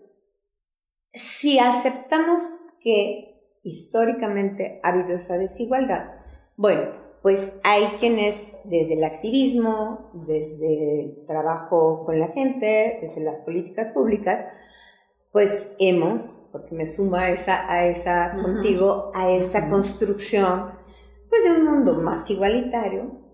si 1.17 1.59
aceptamos 1.59 2.41
que 2.79 3.59
históricamente 3.63 4.79
ha 4.83 4.89
habido 4.89 5.15
esa 5.15 5.37
desigualdad, 5.37 6.13
bueno, 6.55 7.07
pues 7.21 7.59
hay 7.63 7.85
quienes 7.99 8.53
desde 8.63 8.93
el 8.93 9.03
activismo, 9.03 10.11
desde 10.13 11.01
el 11.01 11.25
trabajo 11.25 12.05
con 12.05 12.19
la 12.19 12.29
gente, 12.29 12.99
desde 13.01 13.21
las 13.21 13.41
políticas 13.41 13.89
públicas, 13.89 14.45
pues 15.31 15.75
hemos, 15.79 16.31
porque 16.51 16.73
me 16.73 16.85
sumo 16.85 17.17
a 17.17 17.29
esa, 17.29 17.71
a 17.71 17.85
esa 17.85 18.37
contigo, 18.41 19.11
a 19.13 19.31
esa 19.31 19.69
construcción, 19.69 20.71
pues 21.29 21.43
de 21.43 21.59
un 21.59 21.65
mundo 21.65 21.95
más 21.95 22.29
igualitario, 22.29 23.27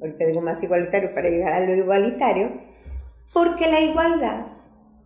ahorita 0.00 0.26
digo 0.26 0.40
más 0.40 0.62
igualitario 0.62 1.14
para 1.14 1.30
llegar 1.30 1.52
a 1.52 1.60
lo 1.60 1.74
igualitario, 1.74 2.50
porque 3.32 3.70
la 3.70 3.80
igualdad, 3.80 4.46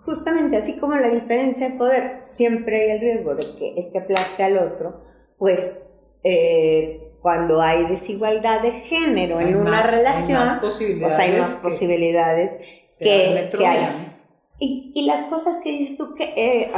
justamente 0.05 0.57
así 0.57 0.79
como 0.79 0.95
la 0.97 1.09
diferencia 1.09 1.71
de 1.71 1.77
poder, 1.77 2.23
siempre 2.29 2.83
hay 2.83 2.91
el 2.93 3.01
riesgo 3.01 3.35
de 3.35 3.45
que 3.59 3.75
este 3.79 3.99
aplaste 3.99 4.43
al 4.43 4.59
otro, 4.59 5.03
pues 5.39 5.83
eh, 6.25 7.13
cuando 7.23 7.61
hay 7.61 7.85
desigualdad 7.87 8.61
de 8.63 8.73
género 8.73 9.39
Hay 9.39 9.49
en 9.49 9.57
una 9.57 9.71
más- 9.71 9.85
hay 9.85 9.91
relación, 9.99 10.45
más 10.45 10.61
pues 10.61 10.81
hay 11.19 11.39
más 11.41 11.51
posibilidades 11.55 11.59
que 11.61 11.69
posibilidades 11.69 12.51
que. 12.99 13.49
Troya, 13.51 13.91
Y, 14.59 14.93
y 14.95 15.07
las 15.07 15.25
cosas 15.27 15.59
que 15.63 15.71
dices 15.71 15.97
tú, 15.97 16.15
que 16.15 16.33
eh, 16.37 16.71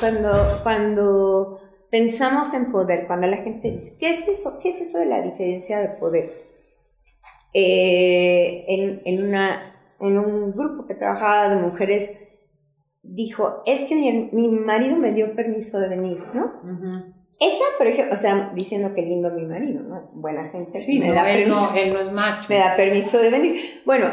cuando, 0.00 0.60
cuando 0.62 1.60
pensamos 1.90 2.52
en 2.54 2.70
poder, 2.72 3.06
cuando 3.06 3.26
la 3.26 3.38
gente 3.38 3.70
dice, 3.70 3.96
¿qué 3.98 4.10
es 4.14 4.28
eso, 4.28 4.58
qué 4.62 4.70
es 4.70 4.80
eso 4.88 4.98
de 4.98 5.06
la 5.06 5.20
diferencia 5.22 5.80
de 5.80 5.88
poder? 5.98 6.24
Eh, 7.54 8.64
en, 8.68 9.00
en, 9.04 9.28
una, 9.28 9.60
en 10.00 10.18
un 10.18 10.52
grupo 10.52 10.86
que 10.86 10.94
trabajaba 10.94 11.48
de 11.54 11.56
mujeres, 11.60 12.10
dijo, 13.02 13.62
es 13.66 13.82
que 13.88 13.94
mi, 13.94 14.30
mi 14.32 14.48
marido 14.48 14.96
me 14.96 15.12
dio 15.12 15.34
permiso 15.34 15.78
de 15.80 15.88
venir, 15.88 16.18
¿no? 16.34 17.12
Esa, 17.40 17.64
por 17.76 17.88
ejemplo, 17.88 18.14
o 18.14 18.18
sea, 18.18 18.52
diciendo 18.54 18.94
que 18.94 19.02
lindo 19.02 19.32
mi 19.32 19.44
marido, 19.44 19.82
¿no? 19.82 19.98
Es 19.98 20.08
buena 20.12 20.48
gente. 20.50 20.78
Sí, 20.78 21.00
me 21.00 21.12
da 21.12 21.30
él, 21.30 21.48
no, 21.48 21.74
él 21.74 21.92
no 21.92 22.00
es 22.00 22.12
macho. 22.12 22.46
Me 22.48 22.58
da 22.58 22.76
permiso 22.76 23.18
de 23.18 23.30
venir. 23.30 23.60
Bueno, 23.84 24.06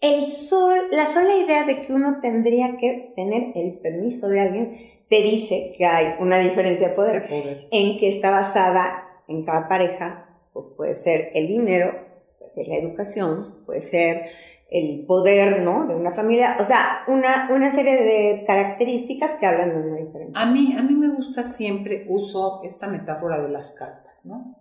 el 0.00 0.24
sol, 0.24 0.78
la 0.92 1.12
sola 1.12 1.36
idea 1.36 1.66
de 1.66 1.84
que 1.84 1.92
uno 1.92 2.20
tendría 2.22 2.76
que 2.78 3.12
tener 3.16 3.52
el 3.56 3.78
permiso 3.80 4.28
de 4.28 4.40
alguien 4.40 4.90
te 5.10 5.22
dice 5.22 5.74
que 5.76 5.84
hay 5.84 6.14
una 6.20 6.38
diferencia 6.38 6.88
de 6.88 6.94
poder, 6.94 7.28
en 7.72 7.98
que 7.98 8.08
está 8.08 8.30
basada 8.30 9.04
en 9.26 9.44
cada 9.44 9.68
pareja, 9.68 10.28
pues 10.52 10.66
puede 10.76 10.94
ser 10.94 11.30
el 11.34 11.48
dinero, 11.48 11.92
puede 12.38 12.50
ser 12.52 12.68
la 12.68 12.76
educación, 12.76 13.44
puede 13.66 13.80
ser 13.80 14.30
el 14.70 15.04
poder, 15.04 15.62
¿no? 15.62 15.86
De 15.86 15.96
una 15.96 16.12
familia, 16.12 16.56
o 16.60 16.64
sea, 16.64 17.02
una, 17.08 17.50
una 17.52 17.70
serie 17.72 17.96
de 17.96 18.44
características 18.46 19.32
que 19.32 19.46
hablan 19.46 19.70
de 19.70 19.88
una 19.88 19.96
diferencia. 19.96 20.40
A 20.40 20.46
mí, 20.46 20.74
a 20.78 20.82
mí 20.82 20.94
me 20.94 21.08
gusta 21.08 21.42
siempre, 21.42 22.06
uso 22.08 22.60
esta 22.62 22.86
metáfora 22.86 23.40
de 23.40 23.48
las 23.48 23.72
cartas, 23.72 24.24
¿no? 24.24 24.56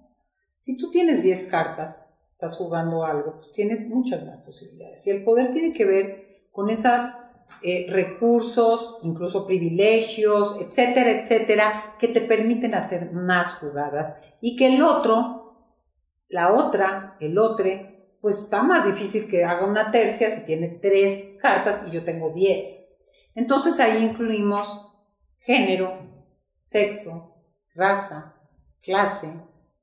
Si 0.57 0.77
tú 0.77 0.89
tienes 0.89 1.21
10 1.21 1.43
cartas, 1.49 2.09
estás 2.31 2.55
jugando 2.55 3.05
algo, 3.05 3.35
pues 3.37 3.51
tienes 3.51 3.87
muchas 3.87 4.25
más 4.25 4.39
posibilidades. 4.39 5.05
Y 5.05 5.11
el 5.11 5.23
poder 5.23 5.51
tiene 5.51 5.73
que 5.73 5.85
ver 5.85 6.47
con 6.51 6.69
esos 6.69 7.01
eh, 7.61 7.87
recursos, 7.89 8.99
incluso 9.03 9.45
privilegios, 9.45 10.57
etcétera, 10.59 11.11
etcétera, 11.11 11.95
que 11.99 12.07
te 12.07 12.21
permiten 12.21 12.73
hacer 12.73 13.11
más 13.13 13.55
jugadas 13.55 14.21
y 14.41 14.55
que 14.55 14.73
el 14.73 14.81
otro, 14.81 15.55
la 16.29 16.53
otra, 16.53 17.17
el 17.19 17.37
otro, 17.37 17.67
pues 18.21 18.39
está 18.39 18.63
más 18.63 18.85
difícil 18.85 19.29
que 19.29 19.45
haga 19.45 19.65
una 19.65 19.91
tercia 19.91 20.29
si 20.29 20.45
tiene 20.45 20.67
tres 20.81 21.37
cartas 21.41 21.83
y 21.87 21.91
yo 21.91 22.03
tengo 22.03 22.31
diez. 22.31 22.97
Entonces 23.35 23.79
ahí 23.79 24.03
incluimos 24.03 24.93
género, 25.37 25.93
sexo, 26.57 27.35
raza, 27.73 28.35
clase, 28.81 29.27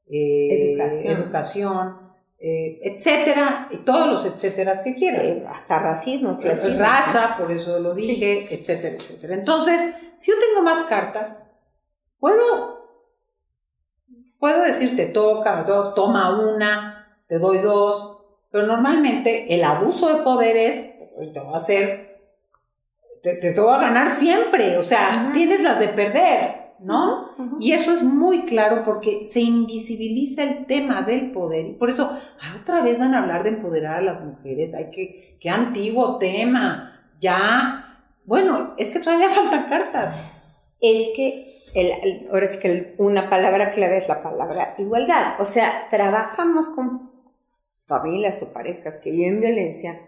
eh, 0.09 0.73
educación, 0.73 1.23
educación 1.23 2.07
eh, 2.38 2.81
etcétera, 2.83 3.69
y 3.71 3.78
todos 3.78 4.07
los 4.09 4.26
etcéteras 4.26 4.83
que 4.83 4.95
quieras. 4.95 5.26
Eh, 5.26 5.47
hasta 5.49 5.78
racismo, 5.78 6.38
Raza, 6.76 7.35
por 7.38 7.50
eso 7.50 7.78
lo 7.78 7.95
dije, 7.95 8.55
etcétera, 8.55 8.95
etcétera. 8.95 9.35
Entonces, 9.35 9.81
si 10.19 10.31
yo 10.31 10.38
tengo 10.38 10.62
más 10.62 10.83
cartas, 10.83 11.50
puedo, 12.19 12.88
puedo 14.38 14.62
decirte 14.64 15.07
toca, 15.07 15.64
toma 15.95 16.38
una, 16.38 17.23
te 17.26 17.38
doy 17.38 17.59
dos, 17.59 18.16
pero 18.50 18.67
normalmente 18.67 19.55
el 19.55 19.65
abuso 19.65 20.15
de 20.15 20.23
poder 20.23 20.57
es, 20.57 20.95
pues, 21.15 21.33
te 21.33 21.41
va 21.41 21.55
a 21.55 21.57
hacer, 21.57 22.21
te, 23.23 23.35
te, 23.35 23.61
va 23.61 23.76
a 23.76 23.81
ganar 23.81 24.11
siempre, 24.11 24.76
o 24.79 24.83
sea, 24.83 25.31
tienes 25.33 25.62
las 25.62 25.81
de 25.81 25.88
perder. 25.88 26.67
¿no? 26.79 27.31
Y 27.59 27.73
eso 27.73 27.93
es 27.93 28.03
muy 28.03 28.43
claro 28.43 28.83
porque 28.85 29.26
se 29.26 29.41
invisibiliza 29.41 30.43
el 30.43 30.67
tema 30.67 31.03
del 31.03 31.33
poder. 31.33 31.67
Y 31.67 31.73
por 31.73 31.91
eso, 31.91 32.11
otra 32.61 32.83
vez 32.83 32.99
van 32.99 33.15
a 33.15 33.23
hablar 33.23 33.43
de 33.45 33.50
empoderar 33.50 33.97
a 33.97 34.03
las 34.03 34.21
mujeres. 34.21 34.75
Ay, 34.75 34.91
qué, 34.93 35.38
qué 35.41 35.50
antiguo 35.50 36.19
tema. 36.19 37.11
Ya. 37.19 38.05
Bueno, 38.25 38.75
es 38.76 38.91
que 38.91 39.00
todavía 39.00 39.31
faltan 39.35 39.67
cartas. 39.69 40.17
Es 40.81 41.09
que, 41.17 41.47
el, 41.75 42.29
ahora 42.31 42.45
es 42.45 42.57
que 42.57 42.95
una 42.99 43.31
palabra 43.31 43.71
clave 43.71 43.99
es 43.99 44.09
la 44.09 44.23
palabra 44.23 44.75
igualdad. 44.79 45.41
O 45.41 45.45
sea, 45.45 45.87
trabajamos 45.91 46.69
con 46.69 47.06
familias 47.87 48.43
o 48.43 48.52
parejas 48.52 48.99
que 49.02 49.11
viven 49.11 49.40
violencia, 49.40 50.00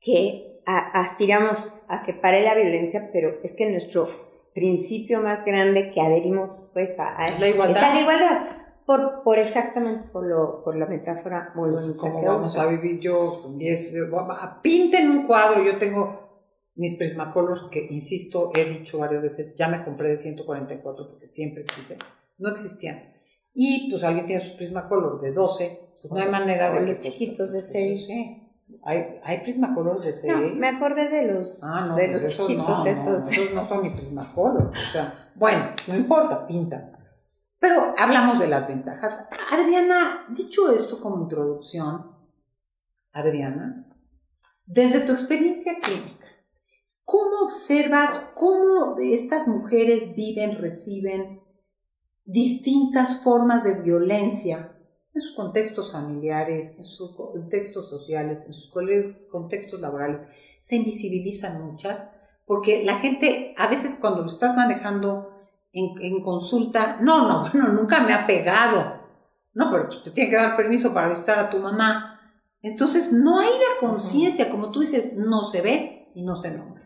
que 0.00 0.60
aspiramos 0.64 1.72
a 1.88 2.02
que 2.02 2.12
pare 2.12 2.42
la 2.42 2.54
violencia, 2.54 3.10
pero 3.12 3.38
es 3.42 3.54
que 3.54 3.70
nuestro 3.70 4.08
principio 4.54 5.20
más 5.20 5.44
grande 5.44 5.90
que 5.92 6.00
adherimos 6.00 6.70
pues 6.72 6.98
a, 6.98 7.26
la 7.38 7.48
igualdad. 7.48 7.82
Es 7.82 7.94
la 7.94 8.00
igualdad. 8.00 8.46
Por, 8.84 9.22
por 9.22 9.38
exactamente 9.38 10.08
por, 10.10 10.26
lo, 10.26 10.62
por 10.64 10.76
la 10.76 10.86
metáfora 10.86 11.52
muy 11.54 11.70
pues, 11.70 11.82
bonita. 11.82 12.00
¿Cómo 12.00 12.22
vamos 12.22 12.56
a 12.56 12.66
vivir 12.66 13.00
yo 13.00 13.40
con 13.42 13.58
10? 13.58 13.96
Pinten 14.62 15.10
un 15.10 15.26
cuadro, 15.26 15.62
yo 15.62 15.76
tengo 15.78 16.28
mis 16.74 16.94
Prismacolor, 16.94 17.70
que 17.70 17.86
insisto, 17.90 18.52
he 18.54 18.64
dicho 18.64 18.98
varias 18.98 19.20
veces, 19.20 19.54
ya 19.56 19.68
me 19.68 19.84
compré 19.84 20.10
de 20.10 20.16
144 20.16 21.08
porque 21.10 21.26
siempre 21.26 21.64
quise, 21.64 21.98
no 22.38 22.50
existían. 22.50 23.02
Y 23.52 23.90
pues 23.90 24.04
alguien 24.04 24.26
tiene 24.26 24.42
sus 24.42 24.52
Prismacolor 24.52 25.20
de 25.20 25.32
12, 25.32 25.78
pues 25.80 25.87
no 26.10 26.16
hay 26.18 26.28
manera 26.28 26.70
de 26.70 26.84
que... 26.84 26.92
Los 26.92 26.98
chiquitos 26.98 27.52
de 27.52 27.62
6. 27.62 28.06
Sí. 28.06 28.44
¿Hay, 28.84 29.20
hay 29.24 29.40
Prismacolor 29.40 30.00
de 30.00 30.12
6? 30.12 30.54
me 30.56 30.68
acordé 30.68 31.08
de 31.08 31.32
los, 31.32 31.60
ah, 31.62 31.86
no, 31.88 31.96
de 31.96 32.08
pues 32.08 32.22
los 32.22 32.32
chiquitos 32.32 32.84
no, 32.84 32.86
esos. 32.86 33.24
No, 33.24 33.30
esos 33.30 33.54
no 33.54 33.66
son 33.66 33.82
mi 33.82 33.90
Prismacolor. 33.90 34.70
O 34.70 34.92
sea, 34.92 35.30
bueno, 35.34 35.70
no 35.86 35.96
importa, 35.96 36.46
pinta. 36.46 36.92
Pero 37.58 37.94
hablamos 37.96 38.38
de 38.38 38.48
las 38.48 38.68
ventajas. 38.68 39.26
Adriana, 39.50 40.26
dicho 40.30 40.72
esto 40.72 41.00
como 41.00 41.22
introducción, 41.22 42.12
Adriana, 43.12 43.86
desde 44.64 45.00
tu 45.00 45.12
experiencia 45.12 45.74
clínica, 45.80 46.26
¿cómo 47.04 47.40
observas 47.44 48.30
cómo 48.34 48.96
estas 49.00 49.48
mujeres 49.48 50.14
viven, 50.14 50.58
reciben 50.58 51.40
distintas 52.24 53.22
formas 53.22 53.64
de 53.64 53.80
violencia 53.80 54.77
en 55.18 55.22
sus 55.22 55.34
contextos 55.34 55.90
familiares, 55.90 56.78
en 56.78 56.84
sus 56.84 57.14
contextos 57.16 57.90
sociales, 57.90 58.44
en 58.46 58.52
sus 58.52 58.70
contextos 59.30 59.80
laborales, 59.80 60.28
se 60.62 60.76
invisibilizan 60.76 61.64
muchas, 61.64 62.10
porque 62.46 62.84
la 62.84 62.98
gente 62.98 63.54
a 63.58 63.68
veces 63.68 63.96
cuando 64.00 64.22
lo 64.22 64.28
estás 64.28 64.56
manejando 64.56 65.30
en, 65.72 66.22
consulta, 66.22 66.98
no, 67.00 67.28
no, 67.28 67.50
bueno, 67.52 67.68
nunca 67.72 68.00
me 68.00 68.14
ha 68.14 68.26
pegado, 68.26 69.00
no, 69.54 69.70
pero 69.70 69.88
te 69.88 70.10
tiene 70.12 70.30
que 70.30 70.36
dar 70.36 70.56
permiso 70.56 70.94
para 70.94 71.08
visitar 71.08 71.38
a 71.38 71.50
tu 71.50 71.58
mamá. 71.58 72.20
Entonces, 72.62 73.12
no 73.12 73.40
hay 73.40 73.50
la 73.50 73.88
conciencia, 73.88 74.50
como 74.50 74.70
tú 74.70 74.80
dices, 74.80 75.16
no 75.16 75.44
se 75.44 75.62
ve 75.62 76.12
y 76.14 76.22
no 76.22 76.36
se 76.36 76.56
nombra 76.56 76.77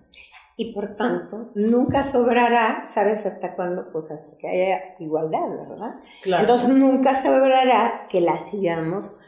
y 0.56 0.72
por 0.72 0.96
tanto 0.96 1.50
nunca 1.54 2.02
sobrará, 2.02 2.84
¿sabes 2.86 3.24
hasta 3.26 3.54
cuándo? 3.54 3.90
Pues 3.92 4.10
hasta 4.10 4.36
que 4.36 4.48
haya 4.48 4.96
igualdad, 4.98 5.48
¿verdad? 5.48 6.00
Claro. 6.22 6.42
Entonces 6.42 6.68
nunca 6.70 7.20
sobrará 7.20 8.06
que 8.10 8.20
la 8.20 8.36
sigamos 8.36 9.20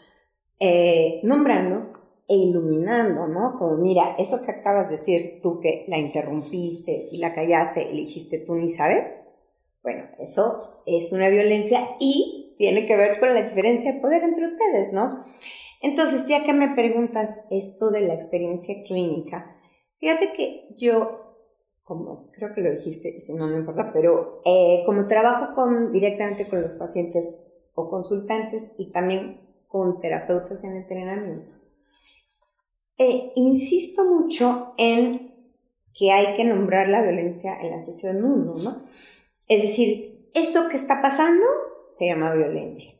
eh, 0.61 1.21
nombrando 1.23 1.93
e 2.28 2.37
iluminando, 2.37 3.26
¿no? 3.26 3.57
Como 3.59 3.76
mira, 3.76 4.16
eso 4.19 4.43
que 4.45 4.50
acabas 4.50 4.88
de 4.88 4.97
decir 4.97 5.40
tú 5.43 5.61
que 5.61 5.85
la 5.88 5.99
interrumpiste 5.99 7.09
y 7.12 7.19
la 7.19 7.35
callaste 7.35 7.90
y 7.93 8.04
dijiste 8.04 8.38
tú 8.38 8.54
ni 8.54 8.71
sabes, 8.71 9.11
bueno, 9.83 10.04
eso 10.19 10.83
es 10.87 11.12
una 11.12 11.28
violencia 11.28 11.81
y 12.00 12.54
tiene 12.57 12.87
que 12.87 12.97
ver 12.97 13.21
con 13.21 13.35
la 13.35 13.43
diferencia 13.43 13.93
de 13.93 14.00
poder 14.00 14.23
entre 14.23 14.45
ustedes, 14.45 14.93
¿no? 14.93 15.23
Entonces, 15.83 16.26
ya 16.26 16.45
que 16.45 16.54
me 16.54 16.69
preguntas 16.69 17.40
esto 17.50 17.90
de 17.90 18.00
la 18.00 18.14
experiencia 18.14 18.83
clínica, 18.87 19.53
fíjate 19.98 20.32
que 20.32 20.74
yo 20.76 21.24
como 21.84 22.30
creo 22.32 22.54
que 22.54 22.62
lo 22.62 22.70
dijiste, 22.70 23.20
si 23.20 23.34
no, 23.34 23.46
no 23.46 23.58
importa, 23.58 23.92
pero 23.92 24.40
eh, 24.44 24.82
como 24.86 25.06
trabajo 25.06 25.54
con, 25.54 25.92
directamente 25.92 26.48
con 26.48 26.62
los 26.62 26.74
pacientes 26.74 27.44
o 27.74 27.90
consultantes 27.90 28.72
y 28.78 28.90
también 28.90 29.40
con 29.68 30.00
terapeutas 30.00 30.64
en 30.64 30.76
entrenamiento, 30.76 31.52
eh, 32.96 33.32
insisto 33.36 34.04
mucho 34.04 34.74
en 34.78 35.34
que 35.92 36.10
hay 36.10 36.34
que 36.36 36.44
nombrar 36.44 36.88
la 36.88 37.02
violencia 37.02 37.60
en 37.60 37.70
la 37.70 37.84
sesión 37.84 38.24
1, 38.24 38.54
¿no? 38.62 38.82
Es 39.48 39.62
decir, 39.62 40.30
esto 40.32 40.68
que 40.70 40.76
está 40.76 41.02
pasando 41.02 41.44
se 41.90 42.06
llama 42.06 42.32
violencia. 42.32 42.92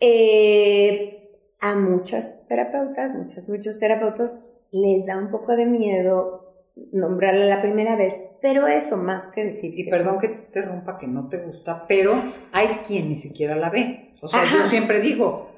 Eh, 0.00 1.14
a 1.60 1.74
muchas 1.74 2.46
terapeutas, 2.48 3.14
muchas, 3.14 3.48
muchos 3.48 3.78
terapeutas 3.78 4.47
les 4.72 5.06
da 5.06 5.16
un 5.16 5.30
poco 5.30 5.56
de 5.56 5.66
miedo 5.66 6.48
nombrarla 6.92 7.46
la 7.46 7.60
primera 7.62 7.96
vez, 7.96 8.16
pero 8.40 8.66
eso 8.66 8.96
más 8.96 9.28
que 9.28 9.44
decir. 9.44 9.78
Y 9.78 9.90
perdón 9.90 10.18
que 10.18 10.28
te 10.28 10.40
interrumpa, 10.40 10.98
que 10.98 11.06
no 11.06 11.28
te 11.28 11.44
gusta, 11.44 11.84
pero 11.88 12.14
hay 12.52 12.68
quien 12.86 13.08
ni 13.08 13.16
siquiera 13.16 13.56
la 13.56 13.70
ve. 13.70 14.14
O 14.20 14.28
sea, 14.28 14.44
yo 14.44 14.66
siempre 14.68 15.00
digo, 15.00 15.50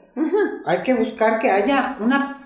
hay 0.64 0.78
que 0.78 0.94
buscar 0.94 1.38
que 1.38 1.50
haya 1.50 1.96
una 2.00 2.42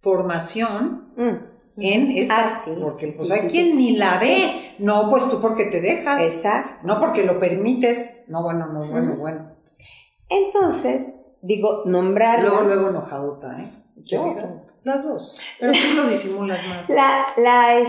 formación 0.00 1.12
mm. 1.16 1.80
en 1.80 2.10
esta, 2.12 2.46
ah, 2.46 2.64
porque 2.80 3.14
pues 3.16 3.30
hay 3.30 3.48
quien 3.48 3.76
ni 3.76 3.96
la 3.96 4.18
ve. 4.18 4.74
No, 4.78 5.08
pues 5.10 5.28
tú 5.28 5.40
porque 5.40 5.66
te 5.66 5.80
dejas. 5.80 6.20
Exacto. 6.20 6.86
No 6.86 7.00
porque 7.00 7.24
lo 7.24 7.38
permites. 7.38 8.24
No, 8.28 8.42
bueno, 8.42 8.66
no, 8.66 8.80
bueno, 8.80 9.14
bueno. 9.16 9.50
Entonces, 10.28 11.20
digo, 11.42 11.82
nombrarla. 11.86 12.48
Luego, 12.48 12.62
luego 12.62 12.88
enojadota, 12.90 13.60
¿eh? 13.60 13.68
Yo, 13.96 14.34
Las 14.84 15.02
dos. 15.02 15.34
Pero 15.60 15.72
tú 15.72 15.96
lo 15.96 16.08
disimulas 16.08 16.60
más. 16.68 16.88
La, 16.88 17.26
la 17.36 17.78
es, 17.78 17.88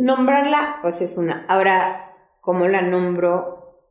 nombrarla, 0.00 0.78
pues 0.82 1.00
es 1.00 1.16
una. 1.16 1.44
Ahora, 1.48 2.12
como 2.40 2.66
la 2.66 2.82
nombro, 2.82 3.82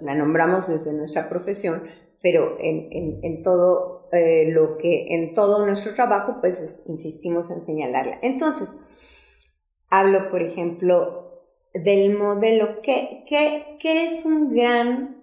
la 0.00 0.14
nombramos 0.14 0.68
desde 0.68 0.92
nuestra 0.92 1.28
profesión, 1.28 1.82
pero 2.20 2.56
en, 2.60 2.88
en, 2.92 3.20
en 3.22 3.42
todo 3.42 4.08
eh, 4.12 4.52
lo 4.52 4.78
que, 4.78 5.14
en 5.14 5.34
todo 5.34 5.66
nuestro 5.66 5.94
trabajo, 5.94 6.36
pues 6.40 6.82
insistimos 6.86 7.50
en 7.50 7.60
señalarla. 7.60 8.18
Entonces, 8.22 8.76
hablo, 9.90 10.28
por 10.30 10.42
ejemplo, 10.42 11.46
del 11.74 12.16
modelo, 12.16 12.82
que, 12.82 13.24
que, 13.28 13.78
que 13.80 14.06
es 14.06 14.24
un 14.24 14.54
gran 14.54 15.22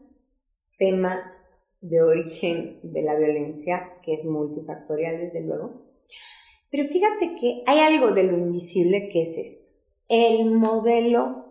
tema 0.78 1.34
de 1.82 2.01
origen 2.01 2.80
de 2.84 3.04
la 3.04 3.16
violencia, 3.16 3.94
que 4.04 4.16
es 4.16 4.25
multifactorial 4.25 5.20
desde 5.20 5.46
luego. 5.46 5.86
Pero 6.71 6.88
fíjate 6.88 7.35
que 7.39 7.63
hay 7.65 7.79
algo 7.79 8.11
de 8.11 8.23
lo 8.23 8.38
invisible 8.38 9.09
que 9.09 9.23
es 9.23 9.38
esto. 9.38 9.69
El 10.07 10.51
modelo 10.51 11.45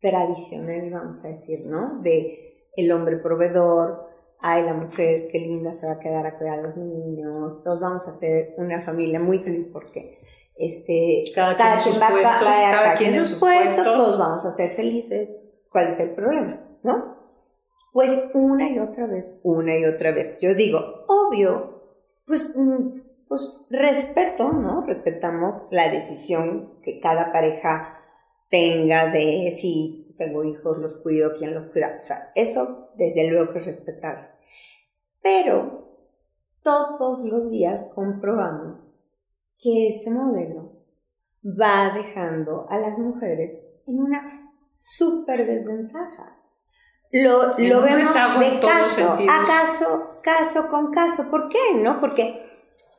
tradicional, 0.00 0.90
vamos 0.90 1.24
a 1.24 1.28
decir, 1.28 1.60
¿no? 1.66 2.00
De 2.02 2.70
el 2.76 2.92
hombre 2.92 3.16
proveedor, 3.16 4.08
ay, 4.40 4.64
la 4.64 4.74
mujer, 4.74 5.28
qué 5.30 5.40
linda 5.40 5.72
se 5.72 5.86
va 5.86 5.94
a 5.94 5.98
quedar 5.98 6.26
a 6.26 6.38
cuidar 6.38 6.60
a 6.60 6.62
los 6.62 6.76
niños, 6.76 7.62
todos 7.64 7.80
vamos 7.80 8.06
a 8.06 8.16
ser 8.16 8.54
una 8.56 8.80
familia 8.80 9.18
muy 9.18 9.38
feliz 9.38 9.66
porque 9.66 10.18
este, 10.56 11.24
cada, 11.34 11.56
quien 11.56 11.80
sus 11.80 11.98
puestos, 11.98 12.42
cada, 12.42 12.94
quien 12.96 13.14
sus 13.14 13.38
puestos, 13.38 13.84
todos 13.84 14.18
vamos 14.18 14.44
a 14.44 14.52
ser 14.52 14.72
felices. 14.72 15.44
¿Cuál 15.70 15.88
es 15.88 16.00
el 16.00 16.10
problema? 16.10 16.60
¿No? 16.82 17.18
Pues 17.92 18.30
una 18.34 18.68
y 18.68 18.78
otra 18.78 19.06
vez, 19.06 19.38
una 19.42 19.76
y 19.76 19.84
otra 19.84 20.12
vez. 20.12 20.38
Yo 20.40 20.54
digo, 20.54 21.04
obvio, 21.08 21.82
pues, 22.26 22.54
mm, 22.56 23.07
pues 23.28 23.66
respeto, 23.70 24.52
¿no? 24.52 24.84
Respetamos 24.86 25.66
la 25.70 25.90
decisión 25.90 26.80
que 26.82 27.00
cada 27.00 27.32
pareja 27.32 28.00
tenga 28.50 29.10
de 29.10 29.54
si 29.58 30.14
tengo 30.16 30.44
hijos, 30.44 30.78
los 30.78 30.96
cuido, 30.96 31.34
quién 31.36 31.54
los 31.54 31.68
cuida. 31.68 31.96
O 31.98 32.02
sea, 32.02 32.32
eso 32.34 32.90
desde 32.96 33.30
luego 33.30 33.52
que 33.52 33.60
es 33.60 33.66
respetable. 33.66 34.28
Pero 35.22 35.96
todos 36.62 37.20
los 37.20 37.50
días 37.50 37.88
comprobamos 37.94 38.80
que 39.58 39.88
ese 39.88 40.10
modelo 40.10 40.72
va 41.44 41.92
dejando 41.94 42.66
a 42.68 42.78
las 42.78 42.98
mujeres 42.98 43.64
en 43.86 44.00
una 44.00 44.52
súper 44.76 45.46
desventaja 45.46 46.38
lo, 47.10 47.58
lo 47.58 47.80
vemos 47.80 48.12
de 48.12 48.60
caso 48.60 49.12
a 49.12 49.46
caso, 49.46 50.18
caso 50.22 50.68
con 50.68 50.92
caso. 50.92 51.30
¿Por 51.30 51.48
qué? 51.48 51.74
¿No? 51.76 52.00
Porque 52.00 52.47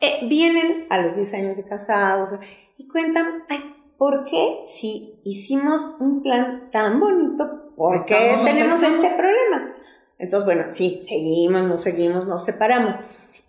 eh, 0.02 0.20
vienen 0.28 0.88
a 0.90 1.02
los 1.02 1.16
10 1.16 1.34
años 1.36 1.58
de 1.58 1.66
casados 1.66 2.32
y 2.78 2.88
cuentan, 2.88 3.44
ay, 3.50 3.60
¿por 3.98 4.26
qué 4.26 4.66
si 4.68 5.20
hicimos 5.24 5.98
un 6.00 6.22
plan 6.22 6.70
tan 6.72 7.00
bonito, 7.00 7.74
por 7.76 8.06
qué 8.06 8.38
tenemos 8.44 8.82
este 8.82 9.10
problema? 9.10 9.76
Entonces, 10.18 10.46
bueno, 10.46 10.72
sí, 10.72 11.04
seguimos, 11.08 11.64
nos 11.64 11.82
seguimos, 11.82 12.28
nos 12.28 12.44
separamos. 12.44 12.96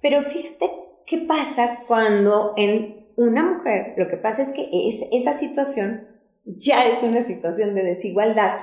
Pero 0.01 0.23
fíjate 0.23 0.71
qué 1.07 1.19
pasa 1.19 1.81
cuando 1.87 2.55
en 2.57 3.09
una 3.17 3.43
mujer, 3.43 3.95
lo 3.97 4.09
que 4.09 4.17
pasa 4.17 4.43
es 4.43 4.51
que 4.51 4.63
es, 4.73 5.07
esa 5.13 5.37
situación 5.37 6.07
ya 6.45 6.87
es 6.87 7.03
una 7.03 7.25
situación 7.25 7.75
de 7.75 7.83
desigualdad 7.83 8.59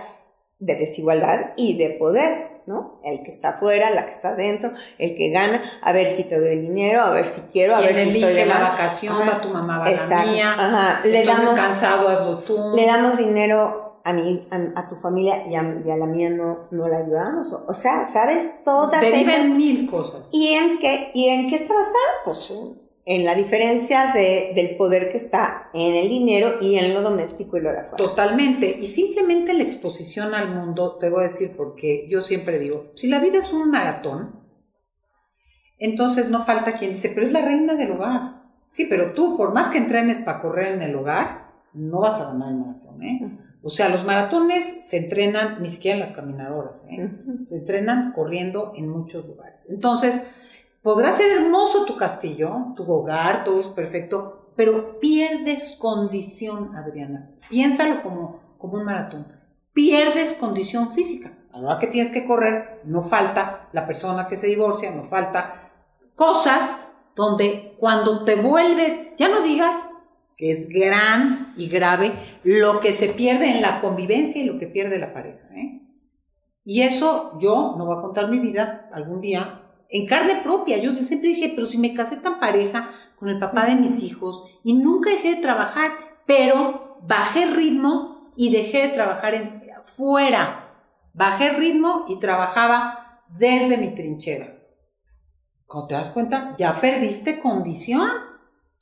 de 0.60 0.76
desigualdad 0.76 1.54
y 1.56 1.78
de 1.78 1.92
poder, 1.92 2.57
¿no? 2.68 3.00
El 3.04 3.24
que 3.24 3.32
está 3.32 3.50
afuera, 3.50 3.90
la 3.90 4.06
que 4.06 4.12
está 4.12 4.30
adentro, 4.30 4.72
el 5.00 5.16
que 5.16 5.30
gana, 5.30 5.62
a 5.82 5.92
ver 5.94 6.08
si 6.08 6.26
te 6.26 6.40
doy 6.40 6.50
el 6.50 6.62
dinero, 6.62 7.02
a 7.02 7.12
ver 7.12 7.26
si 7.26 7.42
quiero, 7.52 7.76
a 7.76 7.80
ver 7.80 7.96
si 7.96 8.20
estoy 8.20 8.34
de 8.34 8.46
la 8.46 8.60
vacación, 8.60 9.16
va 9.28 9.42
tu 9.42 9.50
mamá, 9.50 9.80
va 9.80 9.90
la 9.90 10.26
mía, 10.26 10.54
Ajá. 10.54 11.02
Le 11.06 11.26
damos, 11.26 11.56
cansado, 11.56 12.10
hazlo 12.10 12.38
tú. 12.40 12.74
Le 12.76 12.86
damos 12.86 13.18
dinero 13.18 14.02
a 14.04 14.14
mí, 14.14 14.44
a, 14.76 14.88
tu 14.88 14.96
familia 14.96 15.48
y 15.48 15.56
a, 15.56 15.64
la 15.64 16.06
mía 16.06 16.30
no, 16.30 16.68
no 16.72 16.88
la 16.88 16.98
ayudamos. 16.98 17.54
O, 17.54 17.74
sea, 17.74 18.08
¿sabes? 18.12 18.64
Todas 18.64 19.02
Derivan 19.02 19.56
mil 19.58 19.90
cosas. 19.90 20.30
¿Y 20.32 20.50
en 20.54 20.78
qué, 20.80 21.12
y 21.14 21.30
en 21.30 21.50
qué 21.50 21.56
está 21.56 21.74
basada? 21.74 21.96
Pues 22.24 22.54
en 23.10 23.24
la 23.24 23.36
diferencia 23.36 24.12
de, 24.14 24.52
del 24.54 24.76
poder 24.76 25.10
que 25.10 25.18
está 25.18 25.70
en 25.74 25.96
el 25.96 26.10
dinero 26.10 26.56
y 26.60 26.76
en 26.76 26.94
lo 26.94 27.02
doméstico 27.02 27.56
y 27.56 27.62
lo 27.62 27.72
de 27.72 27.80
afuera. 27.80 27.96
Totalmente. 27.96 28.70
Y 28.70 28.86
simplemente 28.86 29.54
la 29.54 29.64
exposición 29.64 30.36
al 30.36 30.54
mundo, 30.54 30.98
te 30.98 31.10
voy 31.10 31.22
a 31.22 31.24
decir 31.24 31.52
porque 31.56 32.06
yo 32.10 32.20
siempre 32.22 32.60
digo, 32.60 32.92
si 32.96 33.08
la 33.08 33.20
vida 33.20 33.40
es 33.40 33.54
un 33.54 33.72
maratón, 33.72 34.42
entonces 35.80 36.30
no 36.30 36.44
falta 36.44 36.74
quien 36.74 36.92
dice, 36.92 37.12
pero 37.16 37.26
es 37.26 37.32
la 37.32 37.46
reina 37.46 37.76
del 37.76 37.94
hogar. 37.94 38.44
Sí, 38.70 38.88
pero 38.90 39.14
tú, 39.14 39.38
por 39.38 39.54
más 39.54 39.70
que 39.70 39.78
entrenes 39.78 40.20
para 40.20 40.42
correr 40.42 40.74
en 40.74 40.82
el 40.82 40.94
hogar, 40.94 41.48
no 41.74 42.02
vas 42.02 42.20
a 42.20 42.34
ganar 42.34 42.50
el 42.50 42.58
maratón, 42.58 43.04
¿eh? 43.04 43.40
O 43.64 43.70
sea, 43.70 43.88
los 43.88 44.04
maratones 44.04 44.66
se 44.66 44.98
entrenan 44.98 45.62
ni 45.62 45.70
siquiera 45.70 45.96
en 45.96 46.02
las 46.02 46.12
caminadoras, 46.12 46.86
¿eh? 46.92 47.10
Se 47.46 47.56
entrenan 47.56 48.12
corriendo 48.12 48.74
en 48.76 48.90
muchos 48.90 49.26
lugares. 49.26 49.70
Entonces, 49.70 50.24
Podrá 50.82 51.14
ser 51.14 51.32
hermoso 51.32 51.86
tu 51.86 51.96
castillo, 51.96 52.74
tu 52.76 52.90
hogar, 52.92 53.44
todo 53.44 53.60
es 53.60 53.68
perfecto, 53.68 54.52
pero 54.56 55.00
pierdes 55.00 55.78
condición, 55.80 56.76
Adriana. 56.76 57.32
Piénsalo 57.50 58.02
como, 58.02 58.40
como 58.58 58.78
un 58.78 58.86
maratón. 58.86 59.28
Pierdes 59.74 60.34
condición 60.34 60.90
física. 60.90 61.32
A 61.52 61.60
la 61.60 61.68
hora 61.68 61.80
que 61.80 61.88
tienes 61.88 62.12
que 62.12 62.26
correr, 62.26 62.82
no 62.86 63.02
falta 63.02 63.70
la 63.74 63.86
persona 63.86 64.28
que 64.28 64.38
se 64.38 64.48
divorcia, 64.48 64.92
no 64.92 65.04
falta 65.04 65.72
cosas 66.16 66.88
donde 67.16 67.76
cuando 67.80 68.24
te 68.24 68.36
vuelves, 68.36 69.16
ya 69.18 69.28
no 69.28 69.42
digas 69.42 69.90
que 70.38 70.52
es 70.52 70.70
gran 70.70 71.54
y 71.58 71.68
grave 71.68 72.14
lo 72.44 72.80
que 72.80 72.94
se 72.94 73.10
pierde 73.10 73.50
en 73.50 73.62
la 73.62 73.82
convivencia 73.82 74.42
y 74.42 74.46
lo 74.46 74.60
que 74.60 74.68
pierde 74.68 75.00
la 75.00 75.14
pareja. 75.14 75.48
¿eh? 75.56 75.82
Y 76.64 76.84
eso 76.84 77.38
yo 77.40 77.76
no 77.78 77.86
voy 77.86 77.98
a 77.98 78.02
contar 78.02 78.30
mi 78.30 78.40
vida 78.40 78.90
algún 78.94 79.20
día 79.20 79.67
en 79.90 80.08
carne 80.08 80.42
propia. 80.44 80.78
Yo 80.78 80.96
siempre 80.96 81.30
dije, 81.30 81.54
pero 81.56 81.66
si 81.66 81.78
me 81.78 81.94
casé 81.94 82.18
tan 82.18 82.40
pareja 82.40 82.90
con 83.18 83.30
el 83.30 83.40
papá 83.40 83.66
de 83.66 83.76
mis 83.76 84.04
hijos 84.04 84.44
y 84.64 84.74
nunca 84.74 85.10
dejé 85.10 85.36
de 85.36 85.42
trabajar, 85.42 85.92
pero 86.26 87.00
bajé 87.04 87.46
ritmo 87.46 88.32
y 88.36 88.52
dejé 88.52 88.88
de 88.88 88.94
trabajar 88.94 89.34
en, 89.34 89.64
fuera. 89.84 90.64
Bajé 91.14 91.52
ritmo 91.52 92.06
y 92.08 92.20
trabajaba 92.20 93.24
desde 93.40 93.78
mi 93.78 93.96
trinchera. 93.96 94.54
Cuando 95.66 95.88
te 95.88 95.96
das 95.96 96.10
cuenta, 96.10 96.56
ya 96.58 96.74
perdiste 96.80 97.40
condición. 97.40 98.10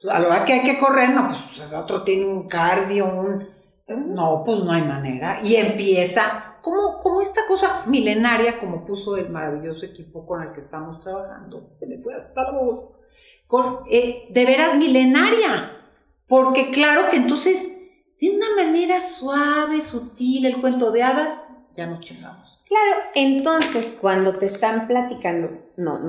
A 0.09 0.19
la 0.19 0.27
hora 0.27 0.45
que 0.45 0.53
hay 0.53 0.61
que 0.61 0.77
correr, 0.77 1.11
no, 1.11 1.27
pues 1.27 1.73
otro 1.73 2.03
tiene 2.03 2.25
un 2.25 2.47
cardio, 2.47 3.05
un... 3.07 3.47
No, 3.87 4.43
pues 4.43 4.59
no 4.59 4.71
hay 4.71 4.81
manera. 4.81 5.39
Y 5.43 5.55
empieza 5.55 6.54
como, 6.65 7.21
esta 7.21 7.45
cosa 7.47 7.83
milenaria, 7.85 8.59
como 8.59 8.85
puso 8.85 9.17
el 9.17 9.29
maravilloso 9.29 9.85
equipo 9.85 10.25
con 10.25 10.41
el 10.41 10.51
que 10.51 10.59
estamos 10.59 10.99
trabajando, 10.99 11.69
se 11.71 11.85
me 11.85 12.01
fue 12.01 12.15
hasta 12.15 12.43
la 12.43 12.51
voz, 12.57 12.89
eh, 13.91 14.27
de 14.31 14.45
veras 14.45 14.75
milenaria, 14.75 15.77
porque 16.27 16.71
claro 16.71 17.09
que 17.11 17.17
entonces, 17.17 17.71
de 18.19 18.35
una 18.35 18.55
manera 18.55 18.99
suave, 18.99 19.83
sutil, 19.83 20.47
el 20.47 20.59
cuento 20.59 20.91
de 20.91 21.03
hadas, 21.03 21.39
ya 21.75 21.85
nos 21.85 21.99
chingamos. 21.99 22.59
Claro, 22.67 23.01
entonces 23.13 23.95
cuando 24.01 24.33
te 24.33 24.47
están 24.47 24.87
platicando, 24.87 25.49
no, 25.77 25.99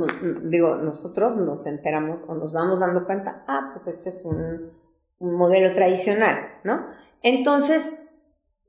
digo, 0.45 0.77
nosotros 0.77 1.37
nos 1.37 1.66
enteramos 1.66 2.25
o 2.29 2.35
nos 2.35 2.55
vamos 2.55 2.81
dando 2.81 3.05
cuenta, 3.05 3.45
ah, 3.47 3.73
pues 3.75 3.87
este 3.88 4.09
es 4.09 4.25
un 4.25 4.73
modelo 5.21 5.75
tradicional, 5.75 6.38
¿no? 6.64 6.87
Entonces, 7.23 8.01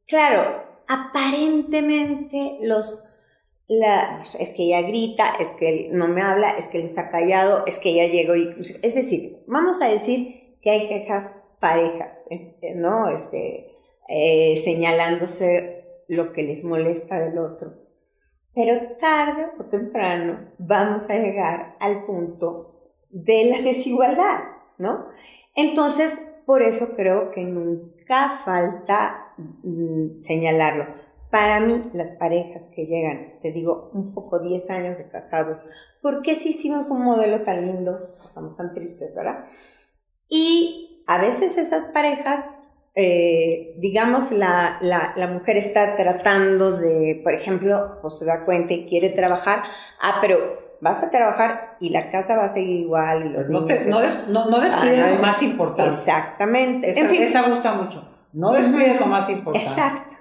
claro, 0.05 0.66
aparentemente 0.87 2.59
los 2.61 3.03
la, 3.67 4.21
es 4.21 4.49
que 4.51 4.63
ella 4.63 4.81
grita, 4.81 5.35
es 5.39 5.49
que 5.49 5.69
él 5.69 5.97
no 5.97 6.07
me 6.07 6.21
habla, 6.21 6.57
es 6.57 6.67
que 6.67 6.77
él 6.77 6.85
está 6.85 7.09
callado, 7.09 7.65
es 7.65 7.79
que 7.79 7.89
ella 7.89 8.07
llegó 8.07 8.35
y... 8.35 8.55
Es 8.81 8.95
decir, 8.95 9.43
vamos 9.45 9.81
a 9.81 9.89
decir 9.89 10.57
que 10.61 10.69
hay 10.69 10.87
quejas 10.87 11.33
parejas, 11.59 12.17
eh, 12.29 12.73
¿no? 12.75 13.09
Este, 13.09 13.71
eh, 14.07 14.61
señalándose 14.63 16.03
lo 16.07 16.31
que 16.31 16.43
les 16.43 16.63
molesta 16.63 17.19
del 17.19 17.39
otro. 17.39 17.73
Pero 18.55 18.95
tarde 18.97 19.47
o 19.59 19.65
temprano 19.65 20.51
vamos 20.57 21.09
a 21.09 21.17
llegar 21.17 21.75
al 21.79 22.05
punto 22.05 22.93
de 23.09 23.45
la 23.45 23.61
desigualdad, 23.61 24.43
¿no? 24.77 25.07
Entonces, 25.55 26.21
por 26.45 26.63
eso 26.63 26.95
creo 26.95 27.31
que 27.31 27.41
nunca 27.41 28.39
falta 28.45 29.26
Mm, 29.37 30.19
señalarlo. 30.19 30.85
Para 31.31 31.59
mí, 31.59 31.81
las 31.93 32.11
parejas 32.11 32.69
que 32.75 32.85
llegan, 32.85 33.39
te 33.41 33.51
digo, 33.51 33.91
un 33.93 34.13
poco 34.13 34.39
10 34.39 34.69
años 34.69 34.97
de 34.97 35.09
casados, 35.09 35.61
¿por 36.01 36.21
qué 36.21 36.35
si 36.35 36.49
hicimos 36.49 36.89
un 36.89 37.03
modelo 37.03 37.41
tan 37.41 37.65
lindo? 37.65 37.99
Estamos 38.23 38.55
tan 38.55 38.73
tristes, 38.73 39.13
¿verdad? 39.15 39.43
Y 40.29 41.03
a 41.07 41.21
veces 41.21 41.57
esas 41.57 41.85
parejas, 41.85 42.45
eh, 42.95 43.75
digamos, 43.79 44.31
la, 44.31 44.77
la, 44.81 45.13
la, 45.15 45.27
mujer 45.27 45.57
está 45.57 45.95
tratando 45.95 46.77
de, 46.77 47.19
por 47.23 47.33
ejemplo, 47.33 47.99
pues 48.01 48.17
se 48.19 48.25
da 48.25 48.43
cuenta 48.45 48.73
y 48.73 48.87
quiere 48.87 49.09
trabajar, 49.09 49.63
ah, 50.01 50.17
pero 50.21 50.37
vas 50.81 51.03
a 51.03 51.09
trabajar 51.09 51.77
y 51.79 51.89
la 51.89 52.11
casa 52.11 52.37
va 52.37 52.45
a 52.45 52.53
seguir 52.53 52.81
igual 52.81 53.25
y 53.25 53.29
los 53.29 53.47
No, 53.49 53.61
niños... 53.61 53.79
te- 53.83 53.89
no, 53.89 53.99
des- 53.99 54.27
no- 54.29 54.49
no 54.49 54.59
descuides 54.61 55.03
Ah, 55.05 55.15
lo 55.15 55.21
más 55.21 55.41
importante. 55.43 55.91
Exactamente. 55.93 56.89
Esa, 56.91 57.01
En 57.01 57.07
fin, 57.09 57.21
esa 57.23 57.49
gusta 57.49 57.73
mucho. 57.75 58.03
No 58.33 58.51
descuides 58.51 58.99
lo 58.99 59.07
más 59.07 59.29
importante. 59.29 59.69
Exacto. 59.69 60.15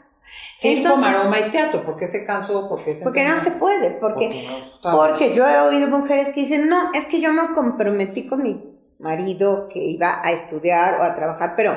Circo, 0.58 0.78
Entonces- 0.88 1.00
maroma 1.00 1.38
y 1.40 1.50
teatro. 1.50 1.84
¿Por 1.84 1.96
qué 1.96 2.06
se 2.06 2.24
cansó? 2.24 2.68
¿Por 2.68 2.82
qué 2.82 2.92
se 2.92 3.04
Porque 3.04 3.24
no 3.28 3.36
se 3.36 3.52
puede, 3.52 3.90
porque, 3.92 4.26
Porque 4.28 4.46
no 4.48 4.56
está- 4.56 4.92
porque 4.92 5.34
yo 5.34 5.46
he 5.46 5.58
oído 5.60 5.88
mujeres 5.88 6.28
que 6.34 6.40
dicen, 6.40 6.68
no, 6.68 6.92
es 6.94 7.04
que 7.06 7.20
yo 7.20 7.32
me 7.32 7.54
comprometí 7.54 8.26
con 8.26 8.42
mi 8.42 8.62
marido 8.98 9.68
que 9.68 9.84
iba 9.84 10.20
a 10.24 10.32
estudiar 10.32 10.98
o 10.98 11.02
a 11.02 11.14
trabajar, 11.14 11.52
pero, 11.56 11.76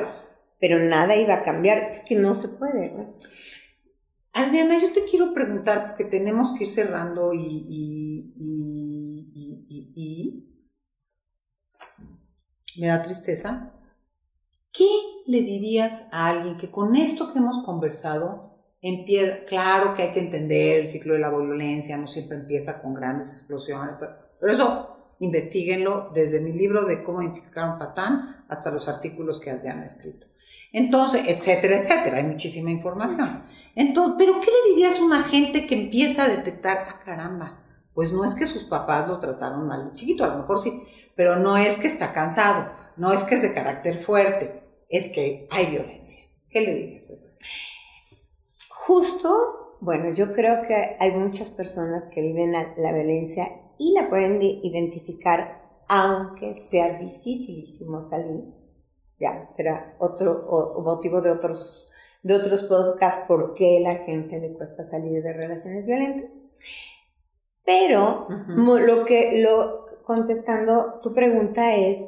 pero 0.60 0.80
nada 0.80 1.16
iba 1.16 1.34
a 1.36 1.44
cambiar. 1.44 1.78
Es 1.78 2.00
que 2.02 2.16
no 2.16 2.34
se 2.34 2.48
puede. 2.50 2.92
¿no? 2.92 3.14
Adriana, 4.34 4.80
yo 4.80 4.92
te 4.94 5.04
quiero 5.04 5.34
preguntar, 5.34 5.88
porque 5.88 6.06
tenemos 6.06 6.58
que 6.58 6.64
ir 6.64 6.70
cerrando 6.70 7.34
y, 7.34 7.40
y, 7.40 8.34
y, 8.38 9.32
y- 9.36 9.66
y- 9.68 10.46
y- 12.78 12.82
me 12.82 12.88
da 12.88 13.02
tristeza. 13.02 13.74
¿Qué 15.30 15.34
le 15.34 15.42
dirías 15.44 16.06
a 16.12 16.28
alguien 16.28 16.58
que 16.58 16.72
con 16.72 16.96
esto 16.96 17.32
que 17.32 17.38
hemos 17.38 17.64
conversado, 17.64 18.52
empieza, 18.82 19.46
claro 19.46 19.94
que 19.94 20.02
hay 20.02 20.12
que 20.12 20.22
entender 20.22 20.80
el 20.80 20.88
ciclo 20.88 21.14
de 21.14 21.20
la 21.20 21.30
violencia, 21.30 21.98
no 21.98 22.08
siempre 22.08 22.38
empieza 22.38 22.82
con 22.82 22.96
grandes 22.96 23.32
explosiones, 23.32 23.96
pero, 24.00 24.52
eso 24.52 24.98
investiguenlo 25.20 26.10
desde 26.16 26.42
mi 26.42 26.54
libro 26.54 26.86
de 26.86 27.04
cómo 27.04 27.22
identificar 27.22 27.70
un 27.70 27.78
patán 27.78 28.44
hasta 28.48 28.72
los 28.72 28.88
artículos 28.88 29.40
que 29.40 29.52
Adriana 29.52 29.84
ha 29.84 29.86
escrito. 29.86 30.26
Entonces, 30.74 31.22
etcétera, 31.28 31.78
etcétera, 31.78 32.18
hay 32.18 32.24
muchísima 32.24 32.72
información. 32.72 33.44
Entonces, 33.76 34.16
pero 34.18 34.42
¿qué 34.42 34.48
le 34.48 34.74
dirías 34.74 34.98
a 34.98 35.04
una 35.04 35.24
gente 35.24 35.68
que 35.68 35.76
empieza 35.76 36.24
a 36.24 36.30
detectar, 36.30 36.88
ah, 36.90 37.02
caramba, 37.06 37.60
pues 37.94 38.12
no 38.12 38.26
es 38.26 38.34
que 38.34 38.48
sus 38.48 38.64
papás 38.64 39.08
lo 39.08 39.20
trataron 39.20 39.68
mal 39.68 39.86
de 39.86 39.94
chiquito, 39.94 40.24
a 40.24 40.30
lo 40.30 40.40
mejor 40.40 40.60
sí, 40.60 40.82
pero 41.16 41.36
no 41.36 41.56
es 41.56 41.78
que 41.78 41.86
está 41.86 42.14
cansado, 42.14 42.72
no 42.98 43.14
es 43.14 43.24
que 43.24 43.36
es 43.36 43.44
de 43.44 43.54
carácter 43.54 43.98
fuerte, 44.00 44.69
es 44.90 45.12
que 45.14 45.48
hay 45.52 45.68
violencia. 45.68 46.26
¿Qué 46.50 46.62
le 46.62 46.74
dirías 46.74 47.10
a 47.10 47.14
eso? 47.14 47.28
Justo, 48.70 49.78
bueno, 49.82 50.10
yo 50.14 50.34
creo 50.34 50.66
que 50.68 50.98
hay 51.00 51.12
muchas 51.12 51.50
personas 51.52 52.08
que 52.08 52.22
viven 52.22 52.52
la, 52.52 52.74
la 52.78 52.92
violencia 52.92 53.48
y 53.78 53.94
la 53.94 54.10
pueden 54.10 54.40
de- 54.40 54.60
identificar, 54.64 55.62
aunque 55.88 56.56
sea 56.60 56.98
dificilísimo 56.98 58.02
salir. 58.02 58.54
Ya, 59.20 59.48
será 59.56 59.96
otro 60.00 60.32
o- 60.50 60.82
motivo 60.82 61.22
de 61.22 61.32
otros, 61.32 61.92
de 62.24 62.34
otros 62.36 62.64
podcasts 62.64 63.26
por 63.28 63.54
qué 63.54 63.80
la 63.80 63.94
gente 63.96 64.40
le 64.40 64.54
cuesta 64.54 64.84
salir 64.86 65.22
de 65.22 65.34
relaciones 65.34 65.86
violentas. 65.86 66.32
Pero 67.64 68.28
lo 68.58 69.06
que, 69.06 69.42
lo, 69.42 69.86
contestando 70.04 71.00
tu 71.02 71.14
pregunta 71.14 71.76
es, 71.76 72.00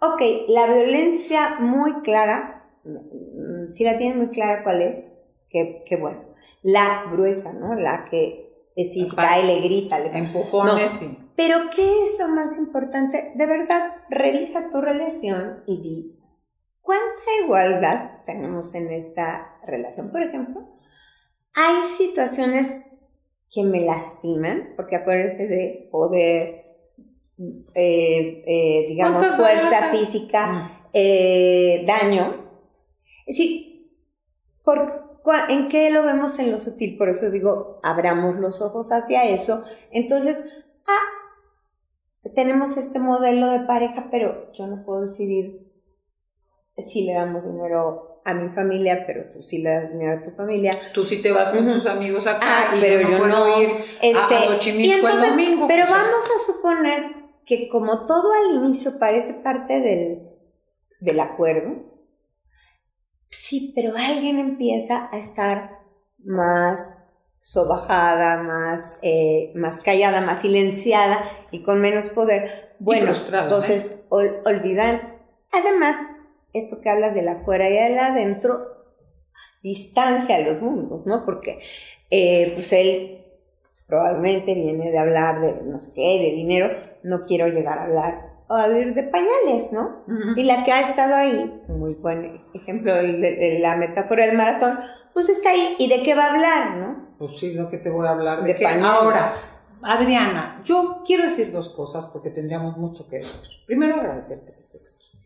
ok, 0.00 0.20
la 0.48 0.66
violencia 0.72 1.56
muy 1.60 2.02
clara, 2.02 2.70
mm, 2.84 3.72
si 3.72 3.84
la 3.84 3.98
tienen 3.98 4.18
muy 4.18 4.28
clara 4.28 4.62
cuál 4.62 4.82
es, 4.82 5.04
qué, 5.50 5.82
qué 5.86 5.96
bueno. 5.96 6.24
La 6.62 7.04
gruesa, 7.10 7.52
¿no? 7.52 7.74
La 7.74 8.06
que 8.10 8.48
es 8.76 8.92
física 8.92 9.22
Aparte. 9.22 9.42
y 9.42 9.46
le 9.46 9.60
grita. 9.60 9.98
le- 9.98 10.16
Empujones 10.18 11.02
No. 11.02 11.28
Pero 11.36 11.58
¿qué 11.74 12.06
es 12.06 12.18
lo 12.18 12.28
más 12.28 12.58
importante? 12.58 13.32
De 13.36 13.46
verdad, 13.46 13.92
revisa 14.10 14.70
tu 14.70 14.80
relación 14.80 15.62
y 15.66 15.80
di 15.82 16.20
cuánta 16.80 17.44
igualdad 17.44 18.24
tenemos 18.26 18.74
en 18.74 18.90
esta 18.90 19.56
relación. 19.64 20.10
Por 20.10 20.22
ejemplo, 20.22 20.68
hay 21.54 21.86
situaciones 21.96 22.82
que 23.50 23.62
me 23.62 23.80
lastiman, 23.82 24.74
porque 24.76 24.96
acuérdense 24.96 25.46
de 25.46 25.88
poder, 25.92 26.64
eh, 27.74 28.42
eh, 28.46 28.86
digamos, 28.88 29.18
¿Cuántas 29.28 29.36
fuerza 29.36 29.90
física, 29.90 30.46
Mm. 30.52 30.70
eh, 30.94 31.84
daño. 31.86 32.34
Es 33.26 33.36
decir, 33.36 33.92
por, 34.64 35.20
cua- 35.22 35.46
¿en 35.48 35.68
qué 35.68 35.90
lo 35.90 36.02
vemos 36.02 36.38
en 36.38 36.50
lo 36.50 36.58
sutil? 36.58 36.96
Por 36.98 37.08
eso 37.08 37.30
digo, 37.30 37.78
abramos 37.82 38.36
los 38.36 38.60
ojos 38.62 38.90
hacia 38.92 39.24
eso. 39.24 39.64
Entonces, 39.92 40.38
ah, 40.86 42.28
tenemos 42.34 42.76
este 42.76 42.98
modelo 42.98 43.48
de 43.50 43.60
pareja, 43.60 44.08
pero 44.10 44.52
yo 44.52 44.66
no 44.66 44.84
puedo 44.84 45.02
decidir 45.02 45.66
si 46.76 47.04
le 47.06 47.14
damos 47.14 47.44
dinero 47.44 48.20
a 48.24 48.34
mi 48.34 48.48
familia, 48.50 49.04
pero 49.06 49.30
tú 49.32 49.42
sí 49.42 49.62
le 49.62 49.70
das 49.70 49.90
dinero 49.92 50.18
a 50.18 50.22
tu 50.22 50.30
familia. 50.32 50.78
Tú 50.92 51.04
sí 51.04 51.22
te 51.22 51.32
vas 51.32 51.48
con 51.50 51.66
Ujú. 51.66 51.78
tus 51.78 51.86
amigos 51.86 52.26
acá 52.26 52.40
Ah, 52.70 52.76
y 52.76 52.80
pero 52.80 53.00
yo 53.00 53.08
no 53.08 53.10
yo 53.12 53.18
puedo 53.18 53.48
no. 53.48 53.62
ir 53.62 53.70
Este, 54.02 54.34
a, 54.34 54.38
a 54.38 54.46
Xochimilco 54.48 54.86
y 54.88 54.90
entonces, 54.92 55.22
el 55.24 55.30
domingo. 55.30 55.66
Pero 55.68 55.84
vamos 55.88 56.24
a 56.24 56.52
suponer 56.52 57.02
que 57.48 57.68
como 57.68 58.06
todo 58.06 58.30
al 58.32 58.56
inicio 58.62 58.98
parece 59.00 59.34
parte 59.34 59.80
del, 59.80 60.28
del 61.00 61.18
acuerdo, 61.20 61.82
sí, 63.30 63.72
pero 63.74 63.94
alguien 63.96 64.38
empieza 64.38 65.08
a 65.12 65.18
estar 65.18 65.80
más 66.18 66.98
sobajada, 67.40 68.42
más, 68.42 68.98
eh, 69.02 69.52
más 69.54 69.80
callada, 69.82 70.20
más 70.20 70.42
silenciada 70.42 71.24
y 71.50 71.62
con 71.62 71.80
menos 71.80 72.06
poder. 72.10 72.74
Bueno, 72.78 73.06
¿eh? 73.06 73.14
entonces 73.44 74.06
ol- 74.10 74.42
olvidan. 74.44 75.00
Además, 75.50 75.96
esto 76.52 76.80
que 76.80 76.90
hablas 76.90 77.14
del 77.14 77.28
afuera 77.28 77.68
y 77.70 77.72
del 77.72 77.98
adentro, 77.98 78.66
distancia 79.62 80.38
los 80.40 80.60
mundos, 80.60 81.06
¿no? 81.06 81.24
Porque 81.24 81.60
eh, 82.10 82.52
pues 82.54 82.72
él 82.72 83.24
probablemente 83.86 84.54
viene 84.54 84.90
de 84.90 84.98
hablar 84.98 85.40
de 85.40 85.62
no 85.64 85.80
sé 85.80 85.92
qué, 85.94 86.18
de 86.20 86.32
dinero, 86.36 86.68
no 87.02 87.22
quiero 87.22 87.48
llegar 87.48 87.78
a 87.78 87.84
hablar 87.84 88.38
o 88.48 88.54
a 88.54 88.68
vivir 88.68 88.94
de 88.94 89.02
pañales, 89.04 89.72
¿no? 89.72 90.04
Y 90.36 90.44
la 90.44 90.64
que 90.64 90.72
ha 90.72 90.80
estado 90.80 91.14
ahí, 91.14 91.62
muy 91.68 91.94
buen 91.94 92.42
ejemplo, 92.54 92.96
el 92.96 93.20
de, 93.20 93.36
de 93.36 93.58
la 93.58 93.76
metáfora 93.76 94.26
del 94.26 94.36
maratón, 94.36 94.78
pues 95.12 95.28
está 95.28 95.50
ahí. 95.50 95.76
¿Y 95.78 95.88
de 95.88 96.02
qué 96.02 96.14
va 96.14 96.26
a 96.26 96.32
hablar, 96.32 96.76
no? 96.76 97.08
Pues 97.18 97.38
sí, 97.38 97.52
lo 97.54 97.68
que 97.68 97.78
te 97.78 97.90
voy 97.90 98.06
a 98.06 98.10
hablar 98.10 98.42
de, 98.42 98.52
De 98.52 98.54
que 98.54 98.66
ahora, 98.66 99.34
Adriana, 99.82 100.62
yo 100.64 101.02
quiero 101.04 101.24
decir 101.24 101.52
dos 101.52 101.68
cosas 101.70 102.06
porque 102.06 102.30
tendríamos 102.30 102.76
mucho 102.76 103.08
que 103.08 103.16
decir. 103.16 103.50
Primero, 103.66 103.96
agradecerte 103.96 104.52
que 104.52 104.60
estés 104.60 104.94
aquí, 104.94 105.18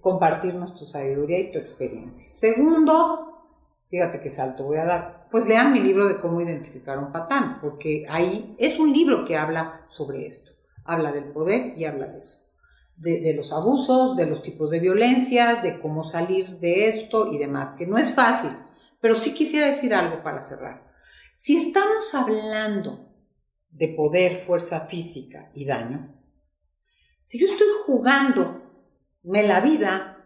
compartirnos 0.00 0.74
tu 0.74 0.86
sabiduría 0.86 1.38
y 1.38 1.52
tu 1.52 1.58
experiencia. 1.58 2.32
Segundo, 2.32 3.42
fíjate 3.86 4.20
qué 4.20 4.30
salto 4.30 4.64
voy 4.64 4.78
a 4.78 4.84
dar. 4.84 5.28
Pues 5.30 5.46
lean 5.46 5.72
mi 5.72 5.80
libro 5.80 6.08
de 6.08 6.18
cómo 6.18 6.40
identificar 6.40 6.96
a 6.96 7.00
un 7.00 7.12
patán, 7.12 7.60
porque 7.60 8.06
ahí 8.08 8.56
es 8.58 8.78
un 8.78 8.92
libro 8.92 9.24
que 9.24 9.36
habla 9.36 9.82
sobre 9.88 10.26
esto. 10.26 10.53
Habla 10.84 11.12
del 11.12 11.32
poder 11.32 11.76
y 11.76 11.84
habla 11.84 12.06
de 12.08 12.18
eso. 12.18 12.44
De, 12.96 13.34
los 13.34 13.52
abusos, 13.52 14.16
de 14.16 14.26
los 14.26 14.42
tipos 14.42 14.70
de 14.70 14.78
violencias, 14.78 15.62
de 15.62 15.80
cómo 15.80 16.04
salir 16.04 16.60
de 16.60 16.86
esto 16.86 17.32
y 17.32 17.38
demás, 17.38 17.74
que 17.74 17.86
no 17.86 17.98
es 17.98 18.14
fácil. 18.14 18.50
Pero 19.00 19.14
sí 19.14 19.34
quisiera 19.34 19.66
decir 19.66 19.94
algo 19.94 20.22
para 20.22 20.40
cerrar. 20.40 20.92
Si 21.34 21.56
estamos 21.56 22.14
hablando 22.14 23.08
de 23.70 23.88
poder, 23.88 24.36
fuerza 24.36 24.80
física 24.80 25.50
y 25.54 25.64
daño, 25.64 26.14
si 27.22 27.40
yo 27.40 27.48
estoy 27.48 27.66
jugando 27.84 28.62
me 29.24 29.42
la 29.42 29.60
vida, 29.60 30.24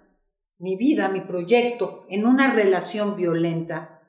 mi 0.59 0.77
vida, 0.77 1.09
mi 1.09 1.21
proyecto 1.21 2.05
en 2.11 2.27
una 2.27 2.53
relación 2.53 3.17
violenta, 3.17 4.03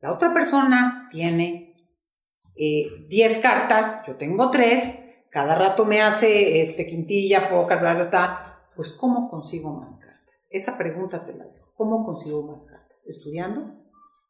la 0.00 0.12
otra 0.12 0.32
persona 0.32 1.08
tiene 1.10 1.74
eh, 2.56 2.86
10 3.08 3.38
cartas, 3.38 4.06
yo 4.06 4.14
tengo 4.14 4.50
3, 4.50 5.07
cada 5.30 5.54
rato 5.54 5.84
me 5.84 6.02
hace 6.02 6.60
este, 6.60 6.86
quintilla, 6.86 7.50
póker, 7.50 7.78
bla, 7.78 7.94
bla, 7.94 8.04
bla, 8.04 8.68
pues 8.74 8.92
¿cómo 8.92 9.28
consigo 9.28 9.72
más 9.72 9.96
cartas? 9.98 10.46
Esa 10.50 10.78
pregunta 10.78 11.24
te 11.24 11.34
la 11.34 11.44
dejo. 11.44 11.72
¿Cómo 11.74 12.04
consigo 12.04 12.46
más 12.46 12.64
cartas? 12.64 13.04
¿Estudiando? 13.06 13.84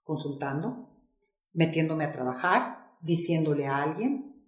¿Consultando? 0.04 0.90
¿Metiéndome 1.52 2.04
a 2.04 2.12
trabajar? 2.12 2.94
¿Diciéndole 3.00 3.66
a 3.66 3.82
alguien? 3.82 4.42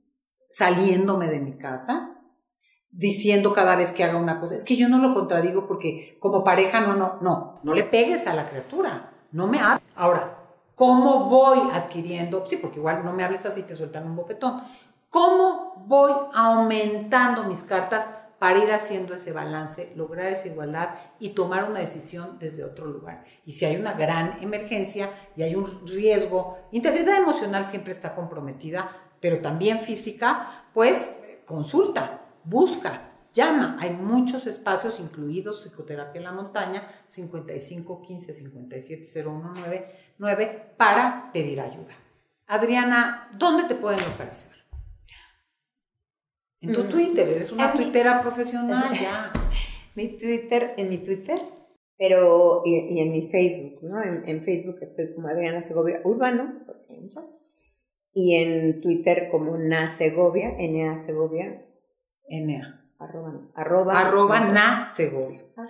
¿Saliéndome 0.51 1.29
de 1.29 1.41
mi 1.41 1.57
casa? 1.57 2.21
diciendo 2.91 3.53
cada 3.53 3.77
vez 3.77 3.93
que 3.93 4.05
haga 4.05 4.19
una 4.19 4.41
cosa. 4.41 4.57
Es 4.57 4.65
que 4.65 4.77
yo 4.77 4.89
no 4.89 4.99
lo 4.99 5.15
contradigo 5.15 5.67
porque 5.67 6.17
como 6.21 6.45
pareja 6.45 6.81
no, 6.81 6.97
no, 6.97 7.19
no, 7.21 7.61
no 7.63 7.75
le 7.75 7.85
pegues 7.85 8.27
a 8.27 8.35
la 8.35 8.49
criatura, 8.49 9.13
no 9.33 9.47
me 9.47 9.61
hables. 9.61 9.83
Ahora, 9.95 10.39
¿cómo 10.75 11.29
voy 11.29 11.61
adquiriendo? 11.73 12.45
Sí, 12.49 12.57
porque 12.57 12.79
igual 12.79 13.05
no 13.05 13.13
me 13.13 13.25
hables 13.25 13.47
así, 13.47 13.63
te 13.63 13.75
sueltan 13.75 14.07
un 14.07 14.17
bofetón. 14.17 14.63
¿Cómo 15.11 15.85
voy 15.89 16.13
aumentando 16.33 17.43
mis 17.43 17.63
cartas 17.63 18.07
para 18.39 18.63
ir 18.63 18.71
haciendo 18.71 19.13
ese 19.13 19.33
balance, 19.33 19.93
lograr 19.97 20.33
esa 20.33 20.47
igualdad 20.47 20.91
y 21.19 21.31
tomar 21.31 21.69
una 21.69 21.81
decisión 21.81 22.39
desde 22.39 22.63
otro 22.63 22.87
lugar? 22.87 23.25
Y 23.45 23.51
si 23.51 23.65
hay 23.65 23.75
una 23.75 23.95
gran 23.95 24.41
emergencia 24.41 25.11
y 25.37 25.43
hay 25.43 25.57
un 25.57 25.85
riesgo, 25.85 26.59
integridad 26.71 27.17
emocional 27.17 27.67
siempre 27.67 27.93
está 27.93 28.15
comprometida, 28.15 28.89
pero 29.21 29.41
también 29.41 29.81
física, 29.81 30.67
pues 30.73 31.13
consulta, 31.45 32.21
busca, 32.45 33.11
llama. 33.35 33.79
Hay 33.81 33.91
muchos 33.91 34.47
espacios, 34.47 35.01
incluidos 35.01 35.65
Psicoterapia 35.65 36.21
en 36.21 36.25
la 36.25 36.33
Montaña, 36.33 36.87
55 37.09 38.01
15 38.01 38.33
57 38.33 39.05
0199, 39.05 40.75
para 40.77 41.31
pedir 41.33 41.61
ayuda. 41.61 41.95
Adriana, 42.47 43.29
¿dónde 43.33 43.65
te 43.65 43.75
pueden 43.75 43.99
localizar? 44.09 44.60
En 46.61 46.73
tu 46.73 46.85
Twitter, 46.85 47.29
eres 47.29 47.53
una 47.53 47.73
tuitera 47.73 48.21
profesional 48.21 48.93
ya. 48.93 49.33
mi 49.95 50.09
Twitter, 50.19 50.75
en 50.77 50.91
mi 50.91 50.99
Twitter, 50.99 51.41
pero 51.97 52.63
y, 52.65 53.01
en 53.01 53.13
mi 53.13 53.23
Facebook, 53.23 53.83
¿no? 53.83 54.03
En, 54.03 54.43
Facebook 54.43 54.77
estoy 54.83 55.15
como 55.15 55.29
Adriana 55.29 55.63
Segovia 55.63 56.01
Urbano, 56.05 56.61
y 58.13 58.35
en 58.35 58.81
Twitter 58.81 59.29
como 59.31 59.57
Na 59.57 59.91
Segovia, 59.91 60.55
N-A 60.59 61.01
Segovia. 61.03 61.63
N-A. 62.29 62.77
Arroba, 62.99 63.33
arroba, 63.55 63.99
arroba 63.99 64.41
na 64.41 64.89
Segovia. 64.89 65.43
Ah. 65.57 65.69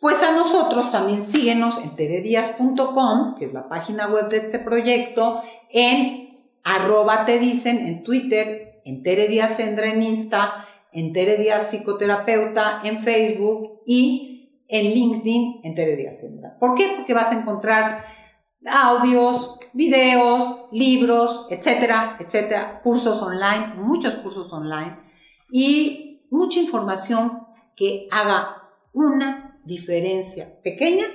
Pues 0.00 0.22
a 0.22 0.32
nosotros 0.32 0.90
también 0.90 1.26
síguenos 1.30 1.82
en 1.82 1.94
teredias.com, 1.96 3.34
que 3.38 3.44
es 3.46 3.52
la 3.52 3.68
página 3.68 4.08
web 4.08 4.28
de 4.28 4.38
este 4.38 4.58
proyecto, 4.58 5.40
en 5.70 6.50
arroba 6.64 7.24
te 7.24 7.38
dicen 7.38 7.78
en 7.78 8.02
Twitter, 8.02 8.75
en 8.86 9.02
Tere 9.02 9.26
en 9.28 10.02
Insta, 10.02 10.64
en 10.92 11.12
Tere 11.12 11.60
Psicoterapeuta 11.60 12.80
en 12.84 13.00
Facebook 13.00 13.82
y 13.84 14.64
en 14.68 14.84
LinkedIn 14.84 15.60
en 15.64 15.74
Tere 15.74 16.14
Sendra. 16.14 16.56
¿Por 16.58 16.74
qué? 16.74 16.92
Porque 16.96 17.12
vas 17.12 17.32
a 17.32 17.38
encontrar 17.40 18.04
audios, 18.64 19.58
videos, 19.72 20.68
libros, 20.72 21.46
etcétera, 21.50 22.16
etcétera, 22.18 22.80
cursos 22.82 23.20
online, 23.20 23.74
muchos 23.76 24.14
cursos 24.14 24.52
online 24.52 24.96
y 25.50 26.26
mucha 26.30 26.60
información 26.60 27.46
que 27.74 28.08
haga 28.10 28.62
una 28.92 29.60
diferencia 29.64 30.46
pequeña 30.62 31.06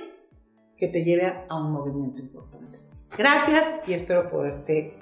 que 0.76 0.88
te 0.88 1.04
lleve 1.04 1.44
a 1.48 1.56
un 1.56 1.72
movimiento 1.72 2.20
importante. 2.20 2.78
Gracias 3.16 3.66
y 3.86 3.92
espero 3.92 4.28
poderte 4.28 4.96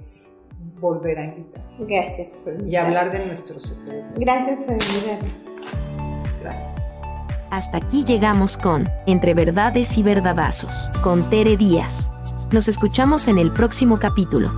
volver 0.81 1.19
a 1.19 1.25
invitar. 1.25 1.63
Gracias 1.79 2.29
por 2.45 2.67
Y 2.67 2.77
hablar 2.77 3.11
de 3.11 3.27
nuestros 3.27 3.63
secretos. 3.63 4.11
Gracias 4.17 4.59
por 4.61 4.73
invitarme. 4.73 5.31
Gracias. 6.43 6.71
Hasta 7.51 7.79
aquí 7.79 8.05
llegamos 8.05 8.57
con 8.57 8.89
Entre 9.07 9.35
Verdades 9.35 9.99
y 9.99 10.03
Verdadazos, 10.03 10.91
con 11.03 11.29
Tere 11.29 11.57
Díaz. 11.57 12.11
Nos 12.53 12.69
escuchamos 12.69 13.29
en 13.29 13.39
el 13.39 13.53
próximo 13.53 13.99
capítulo. 13.99 14.53